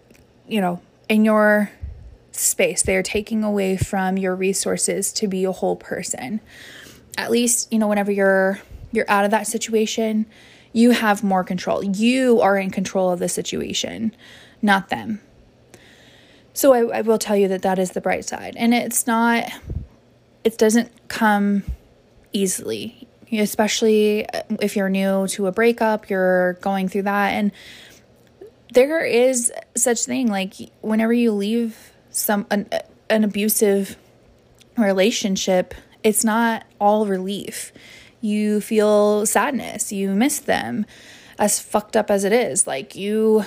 you 0.47 0.61
know, 0.61 0.83
in 1.09 1.25
your 1.25 1.71
space. 2.33 2.83
They're 2.83 3.03
taking 3.03 3.43
away 3.43 3.77
from 3.77 4.19
your 4.19 4.35
resources 4.35 5.13
to 5.15 5.27
be 5.27 5.45
a 5.45 5.53
whole 5.53 5.77
person. 5.77 6.41
At 7.17 7.31
least, 7.31 7.73
you 7.73 7.79
know, 7.79 7.89
whenever 7.89 8.13
you're 8.13 8.61
you're 8.93 9.11
out 9.11 9.25
of 9.25 9.31
that 9.33 9.47
situation, 9.47 10.27
you 10.73 10.93
have 10.93 11.23
more 11.23 11.45
control. 11.45 11.85
You 11.85 12.41
are 12.41 12.57
in 12.57 12.71
control 12.71 13.11
of 13.11 13.19
the 13.19 13.29
situation, 13.29 14.15
not 14.63 14.89
them. 14.89 15.21
So 16.55 16.73
I, 16.73 16.99
I 16.99 17.01
will 17.03 17.19
tell 17.19 17.37
you 17.37 17.49
that 17.49 17.63
that 17.63 17.79
is 17.79 17.93
the 17.93 18.01
bright 18.01 18.25
side. 18.25 18.55
And 18.57 18.75
it's 18.75 19.07
not 19.07 19.51
it 20.45 20.59
doesn't 20.59 20.91
come 21.09 21.65
easily, 22.33 23.09
especially 23.33 24.29
uh, 24.29 24.43
if 24.61 24.77
you're 24.77 24.89
new 24.89 25.27
to 25.29 25.47
a 25.47 25.53
breakup, 25.53 26.09
you're 26.11 26.55
going 26.55 26.89
through 26.89 27.03
that 27.03 27.31
and 27.31 27.53
there 28.73 29.05
is 29.05 29.53
such 29.77 30.05
thing 30.05 30.29
like 30.29 30.55
whenever 30.83 31.13
you 31.13 31.33
leave 31.33 31.93
some 32.11 32.47
an, 32.51 32.69
uh, 32.73 32.81
an 33.09 33.25
abusive 33.25 33.97
relationship, 34.77 35.75
it's 36.03 36.25
not 36.25 36.65
all 36.81 37.07
relief. 37.07 37.73
You 38.21 38.61
feel 38.61 39.27
sadness, 39.27 39.93
you 39.93 40.11
miss 40.11 40.41
them 40.41 40.87
as 41.39 41.61
fucked 41.61 41.97
up 41.97 42.11
as 42.11 42.25
it 42.25 42.33
is. 42.33 42.67
Like 42.67 42.95
you 42.95 43.45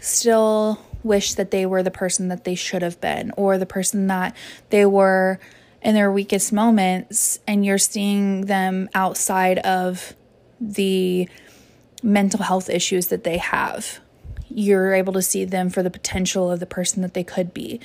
still 0.00 0.80
wish 1.02 1.34
that 1.34 1.50
they 1.50 1.66
were 1.66 1.82
the 1.82 1.90
person 1.90 2.28
that 2.28 2.44
they 2.44 2.54
should 2.54 2.82
have 2.82 3.00
been 3.00 3.30
or 3.36 3.58
the 3.58 3.66
person 3.66 4.06
that 4.06 4.34
they 4.70 4.86
were 4.86 5.38
in 5.84 5.94
their 5.94 6.10
weakest 6.10 6.52
moments 6.52 7.38
and 7.46 7.64
you're 7.64 7.78
seeing 7.78 8.46
them 8.46 8.88
outside 8.94 9.58
of 9.58 10.14
the 10.58 11.28
mental 12.02 12.42
health 12.42 12.70
issues 12.70 13.08
that 13.08 13.22
they 13.22 13.36
have. 13.36 14.00
You're 14.48 14.94
able 14.94 15.12
to 15.12 15.22
see 15.22 15.44
them 15.44 15.68
for 15.68 15.82
the 15.82 15.90
potential 15.90 16.50
of 16.50 16.58
the 16.58 16.66
person 16.66 17.02
that 17.02 17.12
they 17.12 17.22
could 17.22 17.52
be. 17.52 17.80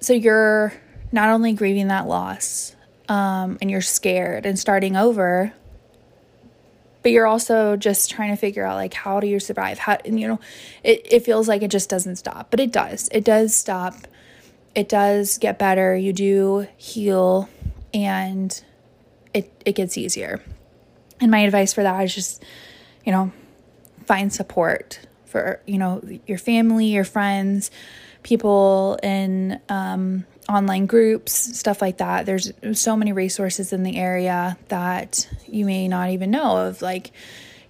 So 0.00 0.12
you're 0.12 0.74
not 1.10 1.30
only 1.30 1.54
grieving 1.54 1.88
that 1.88 2.06
loss 2.06 2.76
um, 3.08 3.56
and 3.62 3.70
you're 3.70 3.80
scared 3.80 4.44
and 4.44 4.58
starting 4.58 4.96
over, 4.96 5.54
but 7.02 7.12
you're 7.12 7.26
also 7.26 7.76
just 7.76 8.10
trying 8.10 8.30
to 8.30 8.36
figure 8.36 8.64
out 8.64 8.74
like 8.74 8.92
how 8.92 9.20
do 9.20 9.26
you 9.26 9.38
survive 9.38 9.78
how 9.78 9.98
and 10.06 10.18
you 10.18 10.26
know 10.26 10.40
it, 10.82 11.06
it 11.10 11.20
feels 11.20 11.46
like 11.46 11.60
it 11.60 11.70
just 11.70 11.90
doesn't 11.90 12.16
stop 12.16 12.50
but 12.50 12.58
it 12.58 12.72
does 12.72 13.10
it 13.12 13.24
does 13.24 13.54
stop 13.54 14.06
it 14.74 14.88
does 14.88 15.38
get 15.38 15.58
better. 15.58 15.96
You 15.96 16.12
do 16.12 16.66
heal 16.76 17.48
and 17.92 18.62
it, 19.32 19.50
it 19.64 19.74
gets 19.74 19.96
easier. 19.96 20.42
And 21.20 21.30
my 21.30 21.40
advice 21.40 21.72
for 21.72 21.82
that 21.82 22.04
is 22.04 22.14
just, 22.14 22.42
you 23.04 23.12
know, 23.12 23.32
find 24.06 24.32
support 24.32 25.00
for, 25.26 25.60
you 25.66 25.78
know, 25.78 26.02
your 26.26 26.38
family, 26.38 26.86
your 26.86 27.04
friends, 27.04 27.70
people 28.22 28.98
in 29.02 29.60
um, 29.68 30.24
online 30.48 30.86
groups, 30.86 31.32
stuff 31.32 31.80
like 31.80 31.98
that. 31.98 32.26
There's 32.26 32.52
so 32.72 32.96
many 32.96 33.12
resources 33.12 33.72
in 33.72 33.82
the 33.82 33.96
area 33.96 34.58
that 34.68 35.28
you 35.46 35.64
may 35.64 35.88
not 35.88 36.10
even 36.10 36.30
know 36.30 36.66
of. 36.66 36.82
Like, 36.82 37.12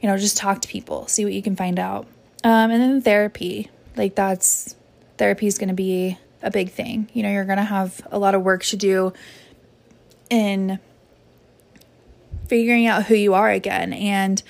you 0.00 0.08
know, 0.08 0.16
just 0.16 0.36
talk 0.36 0.60
to 0.62 0.68
people, 0.68 1.06
see 1.06 1.24
what 1.24 1.32
you 1.32 1.42
can 1.42 1.56
find 1.56 1.78
out. 1.78 2.06
Um, 2.42 2.70
and 2.70 2.82
then 2.82 3.00
therapy, 3.00 3.70
like 3.96 4.14
that's 4.14 4.76
therapy 5.16 5.46
is 5.46 5.58
going 5.58 5.68
to 5.68 5.74
be 5.74 6.18
a 6.44 6.50
big 6.50 6.70
thing. 6.70 7.10
You 7.12 7.22
know, 7.24 7.30
you're 7.30 7.44
going 7.44 7.58
to 7.58 7.64
have 7.64 8.06
a 8.12 8.18
lot 8.18 8.34
of 8.34 8.42
work 8.42 8.62
to 8.64 8.76
do 8.76 9.12
in 10.30 10.78
figuring 12.46 12.86
out 12.86 13.04
who 13.04 13.14
you 13.14 13.34
are 13.34 13.50
again 13.50 13.92
and 13.92 14.42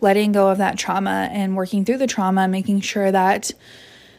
letting 0.00 0.32
go 0.32 0.48
of 0.48 0.58
that 0.58 0.78
trauma 0.78 1.28
and 1.30 1.56
working 1.56 1.84
through 1.84 1.98
the 1.98 2.06
trauma, 2.06 2.48
making 2.48 2.80
sure 2.80 3.12
that 3.12 3.52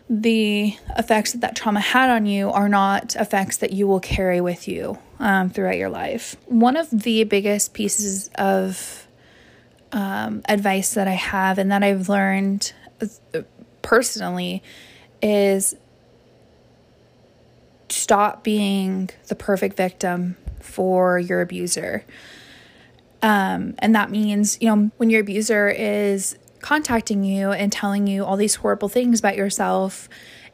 the 0.10 0.76
effects 0.98 1.32
that 1.32 1.42
that 1.42 1.56
trauma 1.56 1.80
had 1.80 2.10
on 2.10 2.26
you 2.26 2.50
are 2.52 2.70
not 2.70 3.16
effects 3.16 3.58
that 3.58 3.72
you 3.74 3.88
will 3.88 4.00
carry 4.00 4.42
with 4.42 4.68
you 4.68 4.98
um, 5.20 5.50
throughout 5.50 5.78
your 5.78 5.90
life. 5.90 6.36
One 6.46 6.78
of 6.78 6.90
the 6.90 7.24
biggest 7.24 7.74
pieces 7.74 8.30
of 8.36 9.08
um, 9.92 10.42
advice 10.48 10.94
that 10.94 11.08
I 11.08 11.14
have 11.14 11.58
and 11.58 11.72
that 11.72 11.84
I've 11.84 12.10
learned 12.10 12.74
uh, 13.02 13.42
personally 13.82 14.62
is 15.22 15.76
stop 17.94 18.44
being 18.44 19.10
the 19.28 19.36
perfect 19.36 19.78
victim 19.78 20.36
for 20.60 21.20
your 21.20 21.42
abuser. 21.42 22.06
Um, 23.22 23.76
and 23.80 23.96
that 23.96 24.10
means, 24.10 24.58
you 24.60 24.68
know, 24.68 24.92
when 24.98 25.10
your 25.10 25.22
abuser 25.22 25.70
is 25.70 26.38
contacting 26.62 27.24
you 27.24 27.52
and 27.52 27.72
telling 27.72 28.08
you 28.08 28.26
all 28.26 28.38
these 28.38 28.56
horrible 28.56 28.90
things 28.90 29.20
about 29.20 29.36
yourself 29.36 30.10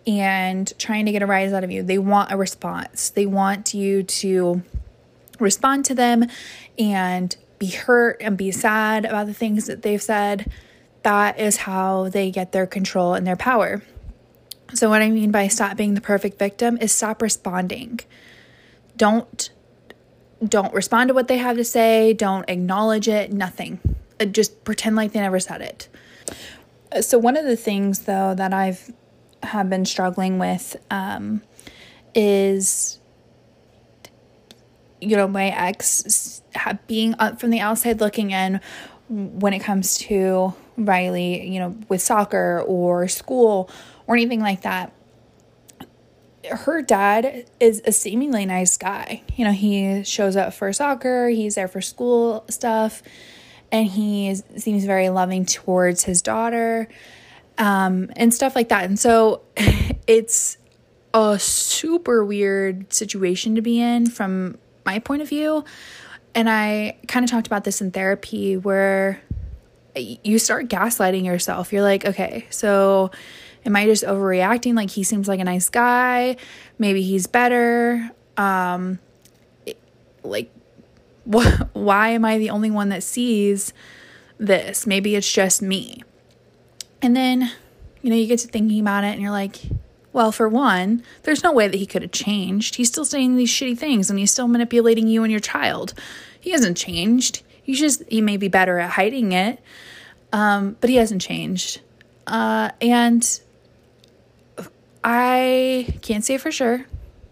and 0.05 0.71
trying 0.77 1.05
to 1.05 1.11
get 1.11 1.21
a 1.21 1.25
rise 1.25 1.53
out 1.53 1.63
of 1.63 1.71
you, 1.71 1.83
they 1.83 1.97
want 1.97 2.31
a 2.31 2.37
response. 2.37 3.09
They 3.09 3.25
want 3.25 3.73
you 3.73 4.03
to 4.03 4.61
respond 5.39 5.85
to 5.85 5.95
them 5.95 6.25
and 6.77 7.35
be 7.57 7.67
hurt 7.67 8.17
and 8.21 8.37
be 8.37 8.51
sad 8.51 9.05
about 9.05 9.27
the 9.27 9.33
things 9.33 9.65
that 9.65 9.81
they've 9.81 10.01
said. 10.01 10.51
That 11.03 11.39
is 11.39 11.57
how 11.57 12.09
they 12.09 12.29
get 12.31 12.51
their 12.51 12.67
control 12.67 13.13
and 13.13 13.25
their 13.25 13.35
power. 13.35 13.81
So, 14.73 14.89
what 14.89 15.01
I 15.01 15.09
mean 15.09 15.31
by 15.31 15.47
stop 15.47 15.77
being 15.77 15.95
the 15.95 16.01
perfect 16.01 16.37
victim 16.37 16.77
is 16.79 16.91
stop 16.91 17.21
responding. 17.21 17.99
Don't 18.95 19.49
don't 20.45 20.73
respond 20.73 21.09
to 21.09 21.13
what 21.13 21.27
they 21.27 21.37
have 21.37 21.57
to 21.57 21.63
say, 21.63 22.13
don't 22.13 22.49
acknowledge 22.49 23.07
it, 23.07 23.33
nothing. 23.33 23.79
Uh, 24.19 24.25
just 24.25 24.63
pretend 24.63 24.95
like 24.95 25.11
they 25.11 25.19
never 25.19 25.39
said 25.39 25.61
it. 25.61 25.89
So 27.01 27.17
one 27.17 27.35
of 27.35 27.45
the 27.45 27.57
things 27.57 27.99
though 27.99 28.33
that 28.35 28.53
I've 28.53 28.91
have 29.43 29.69
been 29.69 29.85
struggling 29.85 30.37
with 30.37 30.75
um, 30.91 31.41
is 32.13 32.99
you 35.01 35.15
know 35.15 35.27
my 35.27 35.47
ex 35.47 36.41
being 36.87 37.15
from 37.37 37.49
the 37.49 37.59
outside 37.59 38.01
looking 38.01 38.31
in 38.31 38.59
when 39.09 39.53
it 39.53 39.59
comes 39.59 39.97
to 39.97 40.53
Riley, 40.77 41.47
you 41.47 41.59
know, 41.59 41.75
with 41.89 42.01
soccer 42.01 42.63
or 42.65 43.07
school 43.07 43.69
or 44.09 44.15
anything 44.15 44.41
like 44.41 44.61
that. 44.61 44.91
Her 46.49 46.81
dad 46.81 47.45
is 47.59 47.81
a 47.85 47.91
seemingly 47.91 48.43
nice 48.45 48.75
guy. 48.75 49.21
You 49.35 49.45
know, 49.45 49.51
he 49.51 50.03
shows 50.03 50.35
up 50.35 50.53
for 50.53 50.73
soccer, 50.73 51.29
he's 51.29 51.53
there 51.55 51.67
for 51.67 51.79
school 51.79 52.43
stuff, 52.49 53.03
and 53.71 53.85
he 53.85 54.29
is, 54.29 54.43
seems 54.57 54.83
very 54.83 55.09
loving 55.09 55.45
towards 55.45 56.03
his 56.05 56.23
daughter 56.23 56.89
um, 57.59 58.09
and 58.15 58.33
stuff 58.33 58.55
like 58.55 58.69
that. 58.69 58.85
And 58.85 58.97
so 58.97 59.43
it's 60.07 60.57
a 61.13 61.37
super 61.37 62.25
weird 62.25 62.91
situation 62.91 63.53
to 63.55 63.61
be 63.61 63.79
in 63.79 64.09
from 64.09 64.57
my 64.85 64.97
point 64.97 65.21
of 65.21 65.29
view. 65.29 65.63
and 66.33 66.49
I 66.49 66.97
kind 67.07 67.23
of 67.23 67.29
talked 67.29 67.45
about 67.45 67.63
this 67.63 67.79
in 67.79 67.91
therapy 67.91 68.57
where 68.57 69.21
you 69.95 70.39
start 70.39 70.67
gaslighting 70.67 71.25
yourself. 71.25 71.71
You're 71.71 71.83
like, 71.83 72.05
okay, 72.05 72.47
so 72.49 73.11
am 73.69 73.75
I 73.75 73.85
just 73.85 74.03
overreacting? 74.03 74.75
Like 74.75 74.89
he 74.89 75.03
seems 75.03 75.27
like 75.27 75.39
a 75.39 75.43
nice 75.43 75.69
guy. 75.69 76.35
Maybe 76.77 77.03
he's 77.03 77.27
better. 77.27 78.09
Um, 78.35 78.99
like, 80.23 80.51
wh- 81.31 81.61
why 81.73 82.09
am 82.09 82.25
I 82.25 82.37
the 82.39 82.49
only 82.49 82.71
one 82.71 82.89
that 82.89 83.03
sees 83.03 83.71
this? 84.37 84.87
Maybe 84.87 85.15
it's 85.15 85.31
just 85.31 85.61
me. 85.61 86.03
And 87.01 87.15
then, 87.15 87.51
you 88.01 88.09
know, 88.09 88.15
you 88.15 88.27
get 88.27 88.39
to 88.39 88.47
thinking 88.47 88.79
about 88.81 89.03
it 89.03 89.13
and 89.13 89.21
you're 89.21 89.31
like, 89.31 89.57
well, 90.11 90.31
for 90.31 90.49
one, 90.49 91.03
there's 91.23 91.43
no 91.43 91.53
way 91.53 91.67
that 91.67 91.77
he 91.77 91.85
could 91.85 92.01
have 92.01 92.11
changed. 92.11 92.75
He's 92.75 92.87
still 92.89 93.05
saying 93.05 93.35
these 93.35 93.51
shitty 93.51 93.77
things 93.77 94.09
and 94.09 94.17
he's 94.17 94.31
still 94.31 94.47
manipulating 94.47 95.07
you 95.07 95.23
and 95.23 95.31
your 95.31 95.39
child. 95.39 95.93
He 96.41 96.51
hasn't 96.51 96.75
changed. 96.75 97.43
He's 97.61 97.79
just, 97.79 98.01
he 98.09 98.19
may 98.19 98.35
be 98.35 98.47
better 98.47 98.79
at 98.79 98.89
hiding 98.91 99.31
it, 99.31 99.59
um, 100.33 100.75
but 100.81 100.89
he 100.89 100.95
hasn't 100.95 101.21
changed. 101.21 101.81
Uh, 102.25 102.71
and 102.81 103.39
I 105.03 105.95
can't 106.01 106.23
say 106.23 106.37
for 106.37 106.51
sure. 106.51 106.85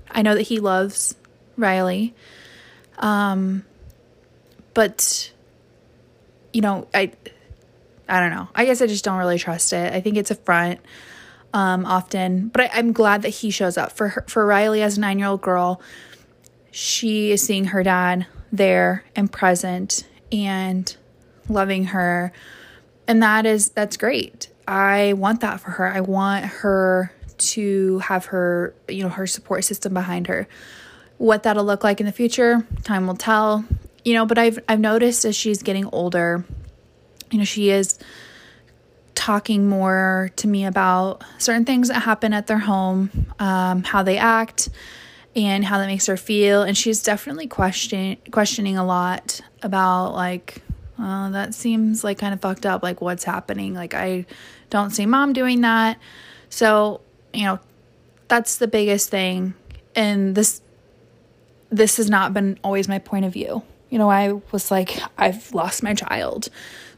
I 0.10 0.22
know 0.22 0.36
that 0.36 0.44
he 0.44 0.60
loves 0.60 1.16
Riley. 1.58 2.14
Um, 2.98 3.66
but, 4.74 5.32
you 6.54 6.62
know, 6.62 6.88
I, 6.94 7.12
I 8.08 8.20
don't 8.20 8.32
know. 8.32 8.48
I 8.56 8.66
guess 8.66 8.82
I 8.82 8.88
just 8.88 9.04
don't 9.04 9.18
really 9.18 9.38
trust 9.38 9.74
it. 9.74 9.94
I 9.94 10.02
think 10.02 10.18
it's 10.18 10.32
a 10.32 10.36
front 10.36 10.80
um, 11.54 11.86
often, 11.86 12.50
but 12.50 12.62
I, 12.74 12.80
am 12.80 12.94
glad 12.94 13.24
that 13.24 13.30
he 13.30 13.50
shows 13.50 13.78
up 13.78 13.92
for 13.92 14.10
her, 14.10 14.26
for 14.28 14.46
Riley 14.46 14.82
as 14.82 14.98
a 14.98 15.02
nine 15.02 15.20
year 15.20 15.28
old 15.28 15.42
girl. 15.42 15.82
She 16.72 17.32
is 17.32 17.42
seeing 17.42 17.66
her 17.66 17.84
dad 17.84 18.28
there 18.52 19.04
and 19.16 19.32
present 19.32 20.06
and 20.32 20.96
loving 21.50 21.86
her, 21.86 22.32
and 23.08 23.24
that 23.24 23.46
is 23.46 23.70
that's 23.70 23.98
great. 23.98 24.50
I 24.68 25.14
want 25.14 25.42
that 25.42 25.60
for 25.60 25.72
her. 25.72 25.88
I 25.88 26.02
want 26.02 26.46
her 26.46 27.12
to 27.38 28.00
have 28.00 28.26
her, 28.26 28.74
you 28.88 29.04
know, 29.04 29.10
her 29.10 29.28
support 29.28 29.64
system 29.64 29.94
behind 29.94 30.28
her. 30.28 30.48
What 31.18 31.44
that'll 31.44 31.66
look 31.66 31.84
like 31.84 32.00
in 32.00 32.06
the 32.06 32.12
future, 32.12 32.66
time 32.84 33.08
will 33.08 33.16
tell. 33.16 33.66
You 34.04 34.14
know, 34.14 34.26
but 34.26 34.38
I've 34.38 34.60
I've 34.70 34.80
noticed 34.80 35.26
as 35.26 35.36
she's 35.36 35.64
getting 35.64 35.86
older, 35.86 36.46
you 37.32 37.40
know, 37.40 37.44
she 37.44 37.70
is 37.70 38.00
talking 39.16 39.68
more 39.68 40.30
to 40.38 40.48
me 40.48 40.64
about 40.66 41.24
certain 41.40 41.66
things 41.66 41.88
that 41.90 42.02
happen 42.04 42.34
at 42.34 42.48
their 42.48 42.60
home, 42.60 43.10
um, 43.40 43.84
how 43.84 44.04
they 44.04 44.18
act, 44.18 44.70
and 45.36 45.66
how 45.66 45.80
that 45.80 45.88
makes 45.88 46.06
her 46.06 46.18
feel. 46.18 46.62
And 46.62 46.78
she's 46.78 47.04
definitely 47.04 47.48
question 47.48 48.18
questioning 48.32 48.78
a 48.78 48.86
lot 48.86 49.42
about 49.64 50.14
like, 50.14 50.62
oh, 51.00 51.32
that 51.32 51.54
seems 51.54 52.04
like 52.04 52.20
kind 52.20 52.34
of 52.34 52.42
fucked 52.42 52.66
up. 52.66 52.84
Like, 52.84 53.02
what's 53.02 53.24
happening? 53.24 53.74
Like, 53.74 53.94
I 53.94 54.26
don't 54.70 54.92
see 54.92 55.06
mom 55.06 55.34
doing 55.34 55.62
that. 55.62 56.00
So, 56.50 57.02
you 57.38 57.44
know, 57.44 57.60
that's 58.28 58.58
the 58.58 58.68
biggest 58.68 59.12
thing. 59.12 59.54
And 59.96 60.34
this 60.34 60.62
this 61.70 61.98
has 61.98 62.10
not 62.10 62.34
been 62.34 62.58
always 62.64 62.88
my 62.88 62.98
point 62.98 63.26
of 63.26 63.34
view. 63.34 63.62
You 63.90 64.00
know, 64.00 64.10
I 64.10 64.34
was 64.52 64.72
like, 64.72 65.00
I've 65.18 65.54
lost 65.54 65.84
my 65.84 65.94
child. 65.94 66.50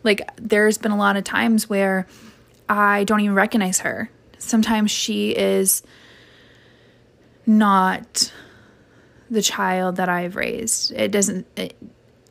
Like, 0.03 0.29
there's 0.37 0.77
been 0.77 0.91
a 0.91 0.97
lot 0.97 1.17
of 1.17 1.23
times 1.23 1.67
where 1.67 2.07
I 2.69 3.03
don't 3.03 3.19
even 3.19 3.35
recognize 3.35 3.79
her. 3.79 4.11
Sometimes 4.37 4.91
she 4.91 5.31
is 5.31 5.83
not 7.45 8.31
the 9.29 9.41
child 9.41 9.97
that 9.97 10.07
I've 10.07 10.35
raised. 10.35 10.93
It 10.93 11.11
doesn't, 11.11 11.47
it, 11.57 11.75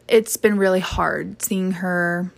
it's 0.06 0.36
been 0.36 0.56
really 0.58 0.80
hard 0.80 1.42
seeing 1.42 1.72
her 1.72 2.32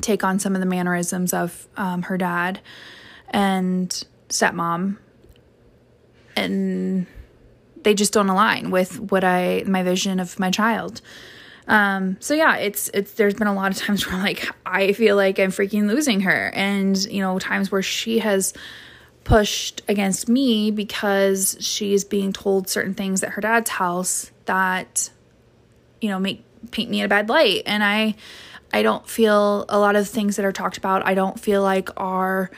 take 0.00 0.24
on 0.24 0.38
some 0.38 0.54
of 0.54 0.60
the 0.60 0.66
mannerisms 0.66 1.32
of 1.32 1.68
um, 1.76 2.02
her 2.02 2.16
dad 2.18 2.60
and 3.30 4.04
stepmom. 4.30 4.96
And 6.36 7.06
they 7.82 7.94
just 7.94 8.12
don't 8.12 8.28
align 8.28 8.70
with 8.70 8.98
what 8.98 9.24
I, 9.24 9.64
my 9.66 9.82
vision 9.82 10.20
of 10.20 10.38
my 10.38 10.50
child. 10.50 11.00
Um, 11.70 12.16
so 12.20 12.34
yeah, 12.34 12.56
it's 12.56 12.90
it's 12.92 13.12
there's 13.12 13.34
been 13.34 13.46
a 13.46 13.54
lot 13.54 13.70
of 13.70 13.78
times 13.78 14.06
where 14.10 14.18
like 14.18 14.48
I 14.66 14.92
feel 14.92 15.16
like 15.16 15.38
I'm 15.38 15.50
freaking 15.50 15.86
losing 15.86 16.20
her, 16.20 16.50
and 16.54 16.96
you 17.04 17.20
know 17.20 17.38
times 17.38 17.70
where 17.70 17.82
she 17.82 18.18
has 18.18 18.52
pushed 19.22 19.82
against 19.86 20.28
me 20.28 20.72
because 20.72 21.56
she's 21.60 22.04
being 22.04 22.32
told 22.32 22.68
certain 22.68 22.94
things 22.94 23.22
at 23.22 23.30
her 23.30 23.40
dad's 23.40 23.70
house 23.70 24.32
that 24.46 25.10
you 26.00 26.08
know 26.08 26.18
make 26.18 26.44
paint 26.72 26.90
me 26.90 26.98
in 26.98 27.06
a 27.06 27.08
bad 27.08 27.28
light, 27.28 27.62
and 27.66 27.84
I 27.84 28.16
I 28.72 28.82
don't 28.82 29.08
feel 29.08 29.64
a 29.68 29.78
lot 29.78 29.94
of 29.94 30.08
things 30.08 30.36
that 30.36 30.44
are 30.44 30.52
talked 30.52 30.76
about. 30.76 31.06
I 31.06 31.14
don't 31.14 31.38
feel 31.38 31.62
like 31.62 31.88
are 31.96 32.50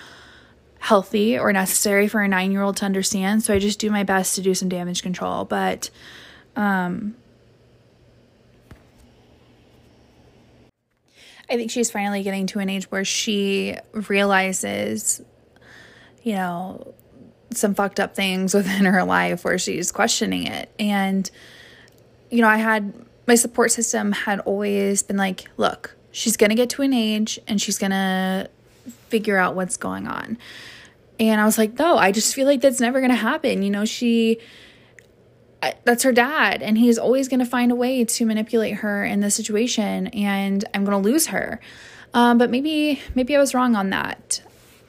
healthy 0.82 1.38
or 1.38 1.52
necessary 1.52 2.08
for 2.08 2.20
a 2.22 2.26
nine 2.26 2.50
year 2.50 2.60
old 2.60 2.76
to 2.76 2.84
understand. 2.84 3.40
So 3.44 3.54
I 3.54 3.60
just 3.60 3.78
do 3.78 3.88
my 3.88 4.02
best 4.02 4.34
to 4.34 4.42
do 4.42 4.52
some 4.52 4.68
damage 4.68 5.00
control, 5.00 5.44
but 5.44 5.90
um 6.56 7.14
I 11.48 11.56
think 11.56 11.70
she's 11.70 11.88
finally 11.88 12.24
getting 12.24 12.48
to 12.48 12.58
an 12.58 12.68
age 12.68 12.90
where 12.90 13.04
she 13.04 13.76
realizes, 13.92 15.20
you 16.24 16.32
know, 16.32 16.94
some 17.50 17.74
fucked 17.74 18.00
up 18.00 18.16
things 18.16 18.52
within 18.54 18.84
her 18.84 19.04
life 19.04 19.44
where 19.44 19.58
she's 19.58 19.92
questioning 19.92 20.48
it. 20.48 20.68
And, 20.80 21.30
you 22.28 22.40
know, 22.40 22.48
I 22.48 22.56
had 22.56 22.92
my 23.28 23.36
support 23.36 23.70
system 23.70 24.10
had 24.10 24.40
always 24.40 25.04
been 25.04 25.16
like, 25.16 25.44
look, 25.56 25.94
she's 26.10 26.36
going 26.36 26.50
to 26.50 26.56
get 26.56 26.70
to 26.70 26.82
an 26.82 26.92
age 26.92 27.38
and 27.46 27.62
she's 27.62 27.78
going 27.78 27.92
to 27.92 28.50
figure 29.08 29.36
out 29.36 29.54
what's 29.54 29.76
going 29.76 30.08
on. 30.08 30.38
And 31.22 31.40
I 31.40 31.44
was 31.44 31.56
like, 31.56 31.78
no, 31.78 31.96
I 31.96 32.11
just 32.11 32.35
feel 32.35 32.46
like 32.46 32.61
that's 32.61 32.80
never 32.80 32.98
going 32.98 33.12
to 33.12 33.16
happen. 33.16 33.62
You 33.62 33.70
know, 33.70 33.85
she 33.85 34.40
that's 35.85 36.02
her 36.02 36.11
dad 36.11 36.61
and 36.61 36.76
he's 36.76 36.98
always 36.98 37.28
going 37.28 37.38
to 37.38 37.46
find 37.46 37.70
a 37.70 37.76
way 37.76 38.04
to 38.04 38.26
manipulate 38.26 38.78
her 38.78 39.04
in 39.04 39.20
this 39.20 39.37
situation 39.37 40.08
and 40.08 40.64
i'm 40.74 40.85
going 40.85 41.00
to 41.00 41.08
lose 41.08 41.28
her. 41.28 41.61
Um, 42.12 42.37
but 42.38 42.50
maybe 42.50 43.00
maybe 43.14 43.37
i 43.37 43.38
was 43.38 43.54
wrong 43.54 43.76
on 43.76 43.90
that. 43.90 44.42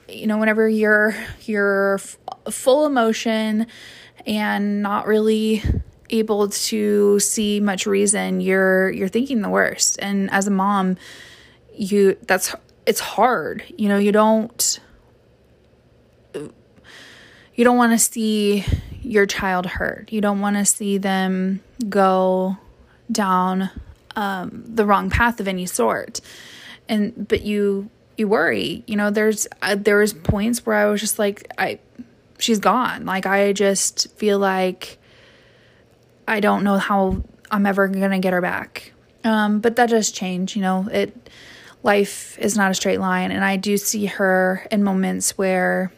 You 0.08 0.26
know 0.26 0.36
whenever 0.36 0.68
you're 0.68 1.14
you're 1.42 1.94
f- 1.94 2.18
full 2.50 2.84
emotion 2.84 3.68
and 4.26 4.82
not 4.82 5.06
really 5.06 5.62
able 6.10 6.48
to 6.48 7.20
see 7.20 7.60
much 7.60 7.86
reason 7.86 8.40
you're 8.40 8.90
you're 8.90 9.06
thinking 9.06 9.40
the 9.40 9.50
worst. 9.50 10.00
And 10.02 10.28
as 10.32 10.48
a 10.48 10.50
mom 10.50 10.96
you 11.72 12.18
that's 12.26 12.56
it's 12.86 12.98
hard. 12.98 13.62
You 13.78 13.88
know 13.88 13.98
you 13.98 14.10
don't 14.10 14.80
you 16.34 17.64
don't 17.64 17.76
want 17.76 17.92
to 17.92 17.98
see 17.98 18.64
your 19.02 19.26
child 19.26 19.66
hurt. 19.66 20.12
You 20.12 20.20
don't 20.20 20.40
want 20.40 20.56
to 20.56 20.64
see 20.64 20.98
them 20.98 21.62
go 21.88 22.56
down 23.10 23.70
um, 24.16 24.64
the 24.66 24.84
wrong 24.84 25.10
path 25.10 25.40
of 25.40 25.48
any 25.48 25.66
sort. 25.66 26.20
And 26.88 27.28
but 27.28 27.42
you 27.42 27.90
you 28.16 28.28
worry. 28.28 28.82
You 28.86 28.96
know, 28.96 29.10
there's 29.10 29.46
uh, 29.62 29.76
there 29.76 29.98
was 29.98 30.12
points 30.12 30.64
where 30.66 30.76
I 30.76 30.86
was 30.86 31.00
just 31.00 31.18
like 31.18 31.46
I 31.58 31.78
she's 32.38 32.58
gone. 32.58 33.04
Like 33.04 33.26
I 33.26 33.52
just 33.52 34.10
feel 34.16 34.38
like 34.38 34.98
I 36.26 36.40
don't 36.40 36.64
know 36.64 36.78
how 36.78 37.22
I'm 37.50 37.66
ever 37.66 37.88
to 37.88 38.18
get 38.18 38.32
her 38.32 38.40
back. 38.40 38.92
Um, 39.22 39.60
but 39.60 39.76
that 39.76 39.90
does 39.90 40.10
change, 40.10 40.56
you 40.56 40.62
know. 40.62 40.88
It 40.90 41.30
life 41.82 42.38
is 42.38 42.56
not 42.56 42.70
a 42.70 42.74
straight 42.74 42.98
line 42.98 43.30
and 43.30 43.44
I 43.44 43.56
do 43.56 43.76
see 43.76 44.06
her 44.06 44.66
in 44.70 44.82
moments 44.82 45.36
where 45.36 45.92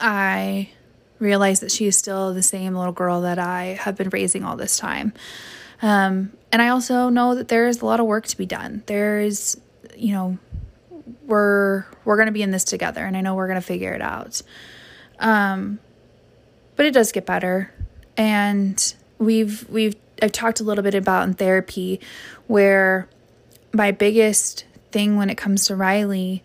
I 0.00 0.70
realize 1.18 1.60
that 1.60 1.72
she 1.72 1.86
is 1.86 1.96
still 1.96 2.32
the 2.32 2.42
same 2.42 2.74
little 2.74 2.92
girl 2.92 3.22
that 3.22 3.38
I 3.38 3.78
have 3.80 3.96
been 3.96 4.10
raising 4.10 4.44
all 4.44 4.56
this 4.56 4.78
time. 4.78 5.12
Um, 5.82 6.32
and 6.52 6.62
I 6.62 6.68
also 6.68 7.08
know 7.08 7.34
that 7.34 7.48
there 7.48 7.68
is 7.68 7.80
a 7.80 7.86
lot 7.86 8.00
of 8.00 8.06
work 8.06 8.26
to 8.26 8.36
be 8.36 8.46
done. 8.46 8.82
There 8.86 9.20
is, 9.20 9.60
you 9.96 10.12
know, 10.12 10.38
we're 11.26 11.84
we're 12.04 12.16
going 12.16 12.26
to 12.26 12.32
be 12.32 12.42
in 12.42 12.50
this 12.50 12.64
together, 12.64 13.04
and 13.04 13.16
I 13.16 13.20
know 13.20 13.34
we're 13.34 13.46
going 13.46 13.60
to 13.60 13.66
figure 13.66 13.92
it 13.92 14.02
out. 14.02 14.42
Um, 15.18 15.78
but 16.76 16.86
it 16.86 16.92
does 16.92 17.12
get 17.12 17.26
better, 17.26 17.72
and 18.16 18.94
we've 19.18 19.68
we've 19.68 19.96
I've 20.22 20.32
talked 20.32 20.60
a 20.60 20.64
little 20.64 20.82
bit 20.82 20.94
about 20.94 21.28
in 21.28 21.34
therapy 21.34 22.00
where 22.46 23.08
my 23.72 23.90
biggest 23.90 24.64
thing 24.90 25.16
when 25.16 25.30
it 25.30 25.36
comes 25.36 25.66
to 25.66 25.76
Riley 25.76 26.42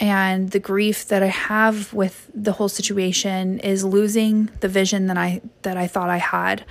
and 0.00 0.50
the 0.50 0.58
grief 0.58 1.08
that 1.08 1.22
I 1.22 1.26
have 1.26 1.92
with 1.92 2.30
the 2.34 2.52
whole 2.52 2.68
situation 2.68 3.60
is 3.60 3.84
losing 3.84 4.50
the 4.60 4.68
vision 4.68 5.06
that 5.06 5.16
I 5.16 5.40
that 5.62 5.76
I 5.76 5.86
thought 5.86 6.10
I 6.10 6.18
had. 6.18 6.64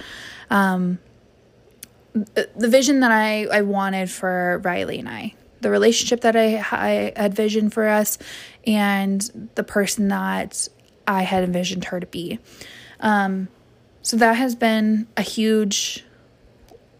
Um, 0.49 0.99
the 2.13 2.67
vision 2.67 2.99
that 2.99 3.12
I, 3.12 3.45
I 3.45 3.62
wanted 3.62 4.12
for 4.12 4.60
Riley 4.65 4.99
and 4.99 5.07
I, 5.07 5.34
the 5.62 5.69
relationship 5.69 6.21
that 6.21 6.36
I, 6.36 6.57
I 6.71 7.13
had 7.15 7.34
visioned 7.34 7.73
for 7.73 7.88
us, 7.88 8.17
and 8.67 9.49
the 9.55 9.63
person 9.63 10.10
that 10.10 10.67
I 11.07 11.23
had 11.23 11.43
envisioned 11.43 11.86
her 11.86 11.99
to 11.99 12.07
be. 12.07 12.39
Um, 12.99 13.47
so 14.01 14.17
that 14.17 14.34
has 14.34 14.55
been 14.55 15.07
a 15.15 15.21
huge 15.21 16.03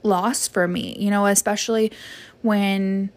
loss 0.04 0.48
for 0.48 0.68
me, 0.68 0.96
you 0.98 1.10
know, 1.10 1.26
especially 1.26 1.92
when 2.42 3.12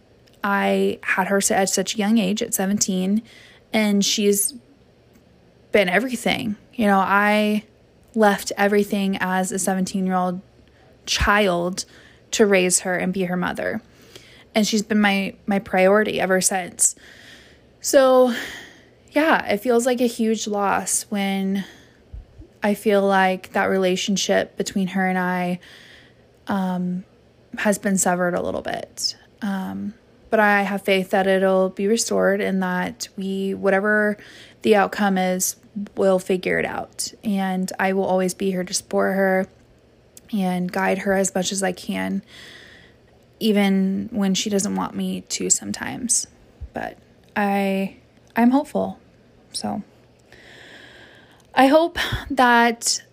I 0.45 0.99
had 1.03 1.29
her 1.29 1.41
at 1.51 1.71
such 1.71 1.95
a 1.95 1.99
young 1.99 2.19
age 2.19 2.43
at 2.43 2.53
17 2.53 3.23
and 3.73 4.05
she's 4.05 4.55
been 5.73 5.89
everything. 5.89 6.57
You 6.75 6.87
know, 6.87 6.99
I 6.99 7.65
left 8.15 8.53
everything 8.57 9.17
as 9.21 9.51
a 9.51 9.59
17 9.59 10.05
year 10.05 10.15
old 10.15 10.43
child 11.07 11.87
to 12.33 12.45
raise 12.45 12.81
her 12.81 12.95
and 12.97 13.13
be 13.13 13.25
her 13.25 13.37
mother. 13.37 13.81
And 14.55 14.67
she's 14.67 14.83
been 14.83 15.01
my 15.01 15.35
my 15.47 15.59
priority 15.59 16.21
ever 16.21 16.41
since. 16.41 16.95
So, 17.81 18.35
yeah, 19.11 19.45
it 19.47 19.59
feels 19.59 19.87
like 19.87 20.01
a 20.01 20.07
huge 20.07 20.47
loss 20.47 21.03
when 21.09 21.65
I 22.63 22.75
feel 22.75 23.03
like 23.03 23.53
that 23.53 23.67
relationship 23.67 24.57
between 24.57 24.89
her 24.89 25.07
and 25.07 25.19
I 25.19 25.61
um, 26.47 27.05
has 27.59 27.79
been 27.79 27.99
severed 27.99 28.35
a 28.35 28.43
little 28.43 28.63
bit. 28.63 29.17
Um, 29.43 29.95
but 30.35 30.41
I 30.41 30.63
have 30.63 30.83
faith 30.83 31.11
that 31.11 31.29
it'll 31.29 31.69
be 31.69 31.87
restored 31.87 32.41
and 32.41 32.61
that 32.61 33.07
we, 33.17 33.55
whatever 33.55 34.17
the 34.63 34.75
outcome 34.75 35.17
is, 35.17 35.55
we'll 35.97 36.19
figure 36.19 36.59
it 36.59 36.65
out. 36.65 37.15
And 37.23 37.71
I 37.79 37.93
will 37.93 38.05
always 38.05 38.35
be 38.35 38.51
here 38.51 38.65
to 38.65 38.75
support 38.75 39.15
her 39.15 39.47
and 40.33 40.73
guide 40.73 40.99
her 40.99 41.13
as 41.13 41.33
much 41.37 41.53
as 41.53 41.63
I 41.63 41.71
can, 41.71 42.25
even 43.39 44.09
when 44.11 44.35
she 44.35 44.51
doesn't 44.51 44.75
want 44.75 44.97
me 44.97 45.21
to 45.21 45.51
sometimes. 45.51 46.27
But 46.73 46.99
I, 47.37 47.99
I'm 48.35 48.51
hopeful. 48.51 48.99
So 49.53 49.85
I 51.55 51.69
hope 51.69 51.97
that 52.29 53.05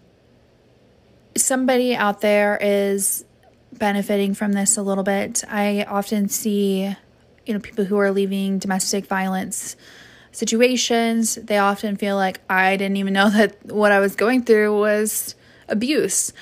somebody 1.38 1.96
out 1.96 2.22
there 2.22 2.58
is 2.60 3.26
benefiting 3.72 4.34
from 4.34 4.54
this 4.54 4.76
a 4.76 4.82
little 4.82 5.04
bit. 5.04 5.44
I 5.48 5.84
often 5.84 6.30
see, 6.30 6.96
you 7.46 7.54
know, 7.54 7.60
people 7.60 7.86
who 7.86 7.98
are 7.98 8.12
leaving 8.12 8.60
domestic 8.60 9.06
violence 9.06 9.76
situations, 10.32 11.36
they 11.36 11.58
often 11.58 11.98
feel 11.98 12.16
like 12.16 12.42
I 12.50 12.78
didn't 12.78 12.98
even 12.98 13.14
know 13.14 13.30
that 13.32 13.66
what 13.66 13.92
I 13.92 14.00
was 14.00 14.16
going 14.16 14.44
through 14.44 14.78
was 14.78 15.36
abuse. 15.68 16.34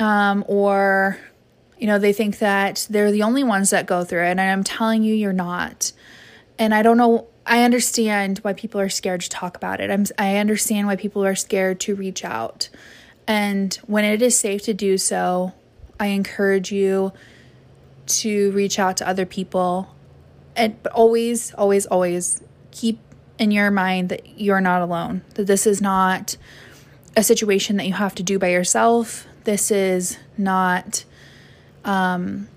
Um, 0.00 0.44
or, 0.46 1.18
you 1.78 1.86
know, 1.86 1.98
they 1.98 2.12
think 2.12 2.38
that 2.38 2.86
they're 2.88 3.10
the 3.10 3.22
only 3.22 3.42
ones 3.42 3.70
that 3.70 3.86
go 3.86 4.04
through 4.04 4.24
it. 4.24 4.30
And 4.30 4.40
I'm 4.40 4.64
telling 4.64 5.02
you, 5.02 5.14
you're 5.14 5.32
not. 5.32 5.92
And 6.58 6.74
I 6.74 6.82
don't 6.82 6.96
know, 6.96 7.26
I 7.46 7.64
understand 7.64 8.38
why 8.38 8.52
people 8.52 8.80
are 8.80 8.88
scared 8.88 9.22
to 9.22 9.28
talk 9.28 9.56
about 9.56 9.80
it. 9.80 9.90
I'm, 9.90 10.04
I 10.18 10.36
understand 10.36 10.86
why 10.86 10.96
people 10.96 11.24
are 11.24 11.34
scared 11.34 11.80
to 11.80 11.94
reach 11.94 12.24
out. 12.24 12.68
And 13.26 13.74
when 13.86 14.04
it 14.04 14.22
is 14.22 14.38
safe 14.38 14.62
to 14.62 14.74
do 14.74 14.98
so, 14.98 15.52
I 15.98 16.06
encourage 16.06 16.72
you 16.72 17.12
to 18.06 18.50
reach 18.52 18.78
out 18.78 18.96
to 18.98 19.08
other 19.08 19.26
people. 19.26 19.94
And 20.58 20.82
but 20.82 20.92
always, 20.92 21.54
always, 21.54 21.86
always 21.86 22.42
keep 22.70 22.98
in 23.38 23.50
your 23.50 23.70
mind 23.70 24.10
that 24.10 24.38
you're 24.38 24.60
not 24.60 24.82
alone. 24.82 25.22
That 25.34 25.46
this 25.46 25.66
is 25.66 25.80
not 25.80 26.36
a 27.16 27.22
situation 27.22 27.76
that 27.76 27.86
you 27.86 27.94
have 27.94 28.14
to 28.16 28.22
do 28.22 28.38
by 28.38 28.48
yourself. 28.48 29.26
This 29.44 29.70
is 29.70 30.18
not 30.36 31.04
um, 31.84 32.48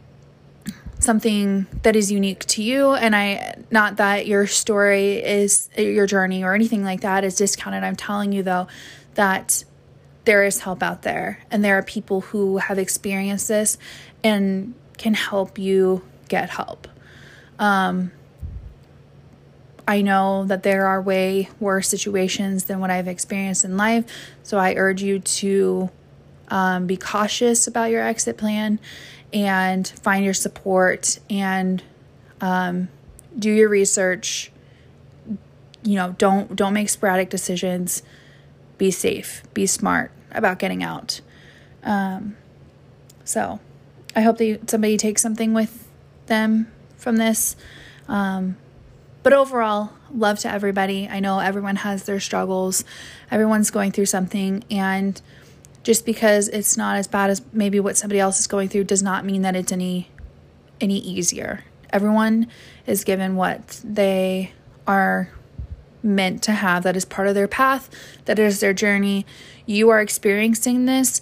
something 0.99 1.67
that 1.83 1.95
is 1.95 2.11
unique 2.11 2.45
to 2.45 2.63
you. 2.63 2.91
And 2.91 3.15
I, 3.15 3.55
not 3.71 3.97
that 3.97 4.27
your 4.27 4.47
story 4.47 5.23
is 5.23 5.69
your 5.77 6.05
journey 6.05 6.43
or 6.43 6.53
anything 6.53 6.83
like 6.83 7.01
that 7.01 7.23
is 7.23 7.35
discounted. 7.35 7.83
I'm 7.83 7.95
telling 7.95 8.31
you 8.31 8.43
though 8.43 8.67
that 9.15 9.63
there 10.25 10.43
is 10.43 10.59
help 10.59 10.83
out 10.83 11.01
there 11.01 11.39
and 11.49 11.63
there 11.63 11.77
are 11.77 11.83
people 11.83 12.21
who 12.21 12.57
have 12.57 12.77
experienced 12.77 13.47
this 13.47 13.77
and 14.23 14.75
can 14.97 15.13
help 15.13 15.57
you 15.57 16.03
get 16.27 16.51
help. 16.51 16.87
Um, 17.61 18.11
I 19.87 20.01
know 20.01 20.45
that 20.45 20.63
there 20.63 20.87
are 20.87 21.01
way 21.01 21.49
worse 21.59 21.87
situations 21.87 22.65
than 22.65 22.79
what 22.79 22.89
I've 22.89 23.07
experienced 23.07 23.63
in 23.63 23.77
life, 23.77 24.05
so 24.41 24.57
I 24.57 24.73
urge 24.75 25.01
you 25.03 25.19
to 25.19 25.89
um, 26.49 26.87
be 26.87 26.97
cautious 26.97 27.67
about 27.67 27.91
your 27.91 28.01
exit 28.01 28.37
plan 28.37 28.79
and 29.31 29.87
find 29.87 30.25
your 30.25 30.33
support 30.33 31.19
and 31.29 31.83
um, 32.41 32.89
do 33.37 33.51
your 33.51 33.69
research. 33.69 34.51
You 35.83 35.95
know, 35.95 36.15
don't 36.17 36.55
don't 36.55 36.73
make 36.73 36.89
sporadic 36.89 37.29
decisions 37.29 38.01
be 38.77 38.89
safe, 38.89 39.43
be 39.53 39.67
smart 39.67 40.11
about 40.31 40.57
getting 40.57 40.81
out. 40.83 41.21
Um, 41.83 42.37
so 43.23 43.59
I 44.15 44.21
hope 44.21 44.39
that 44.39 44.69
somebody 44.69 44.97
takes 44.97 45.21
something 45.21 45.53
with 45.53 45.87
them 46.25 46.71
from 47.01 47.17
this. 47.17 47.55
Um, 48.07 48.57
but 49.23 49.33
overall, 49.33 49.91
love 50.13 50.39
to 50.39 50.51
everybody. 50.51 51.07
I 51.09 51.19
know 51.19 51.39
everyone 51.39 51.77
has 51.77 52.03
their 52.03 52.19
struggles, 52.19 52.83
everyone's 53.29 53.71
going 53.71 53.91
through 53.91 54.07
something, 54.07 54.63
and 54.69 55.21
just 55.83 56.05
because 56.05 56.47
it's 56.47 56.77
not 56.77 56.97
as 56.97 57.07
bad 57.07 57.29
as 57.29 57.41
maybe 57.51 57.79
what 57.79 57.97
somebody 57.97 58.19
else 58.19 58.39
is 58.39 58.47
going 58.47 58.69
through 58.69 58.85
does 58.85 59.01
not 59.01 59.25
mean 59.25 59.41
that 59.41 59.55
it's 59.55 59.71
any 59.71 60.09
any 60.79 60.97
easier. 60.97 61.63
Everyone 61.91 62.47
is 62.87 63.03
given 63.03 63.35
what 63.35 63.81
they 63.83 64.53
are 64.87 65.29
meant 66.03 66.41
to 66.43 66.51
have, 66.51 66.83
that 66.83 66.95
is 66.95 67.05
part 67.05 67.27
of 67.27 67.35
their 67.35 67.47
path, 67.47 67.89
that 68.25 68.39
is 68.39 68.59
their 68.59 68.73
journey. 68.73 69.25
You 69.65 69.89
are 69.89 70.01
experiencing 70.01 70.85
this 70.85 71.21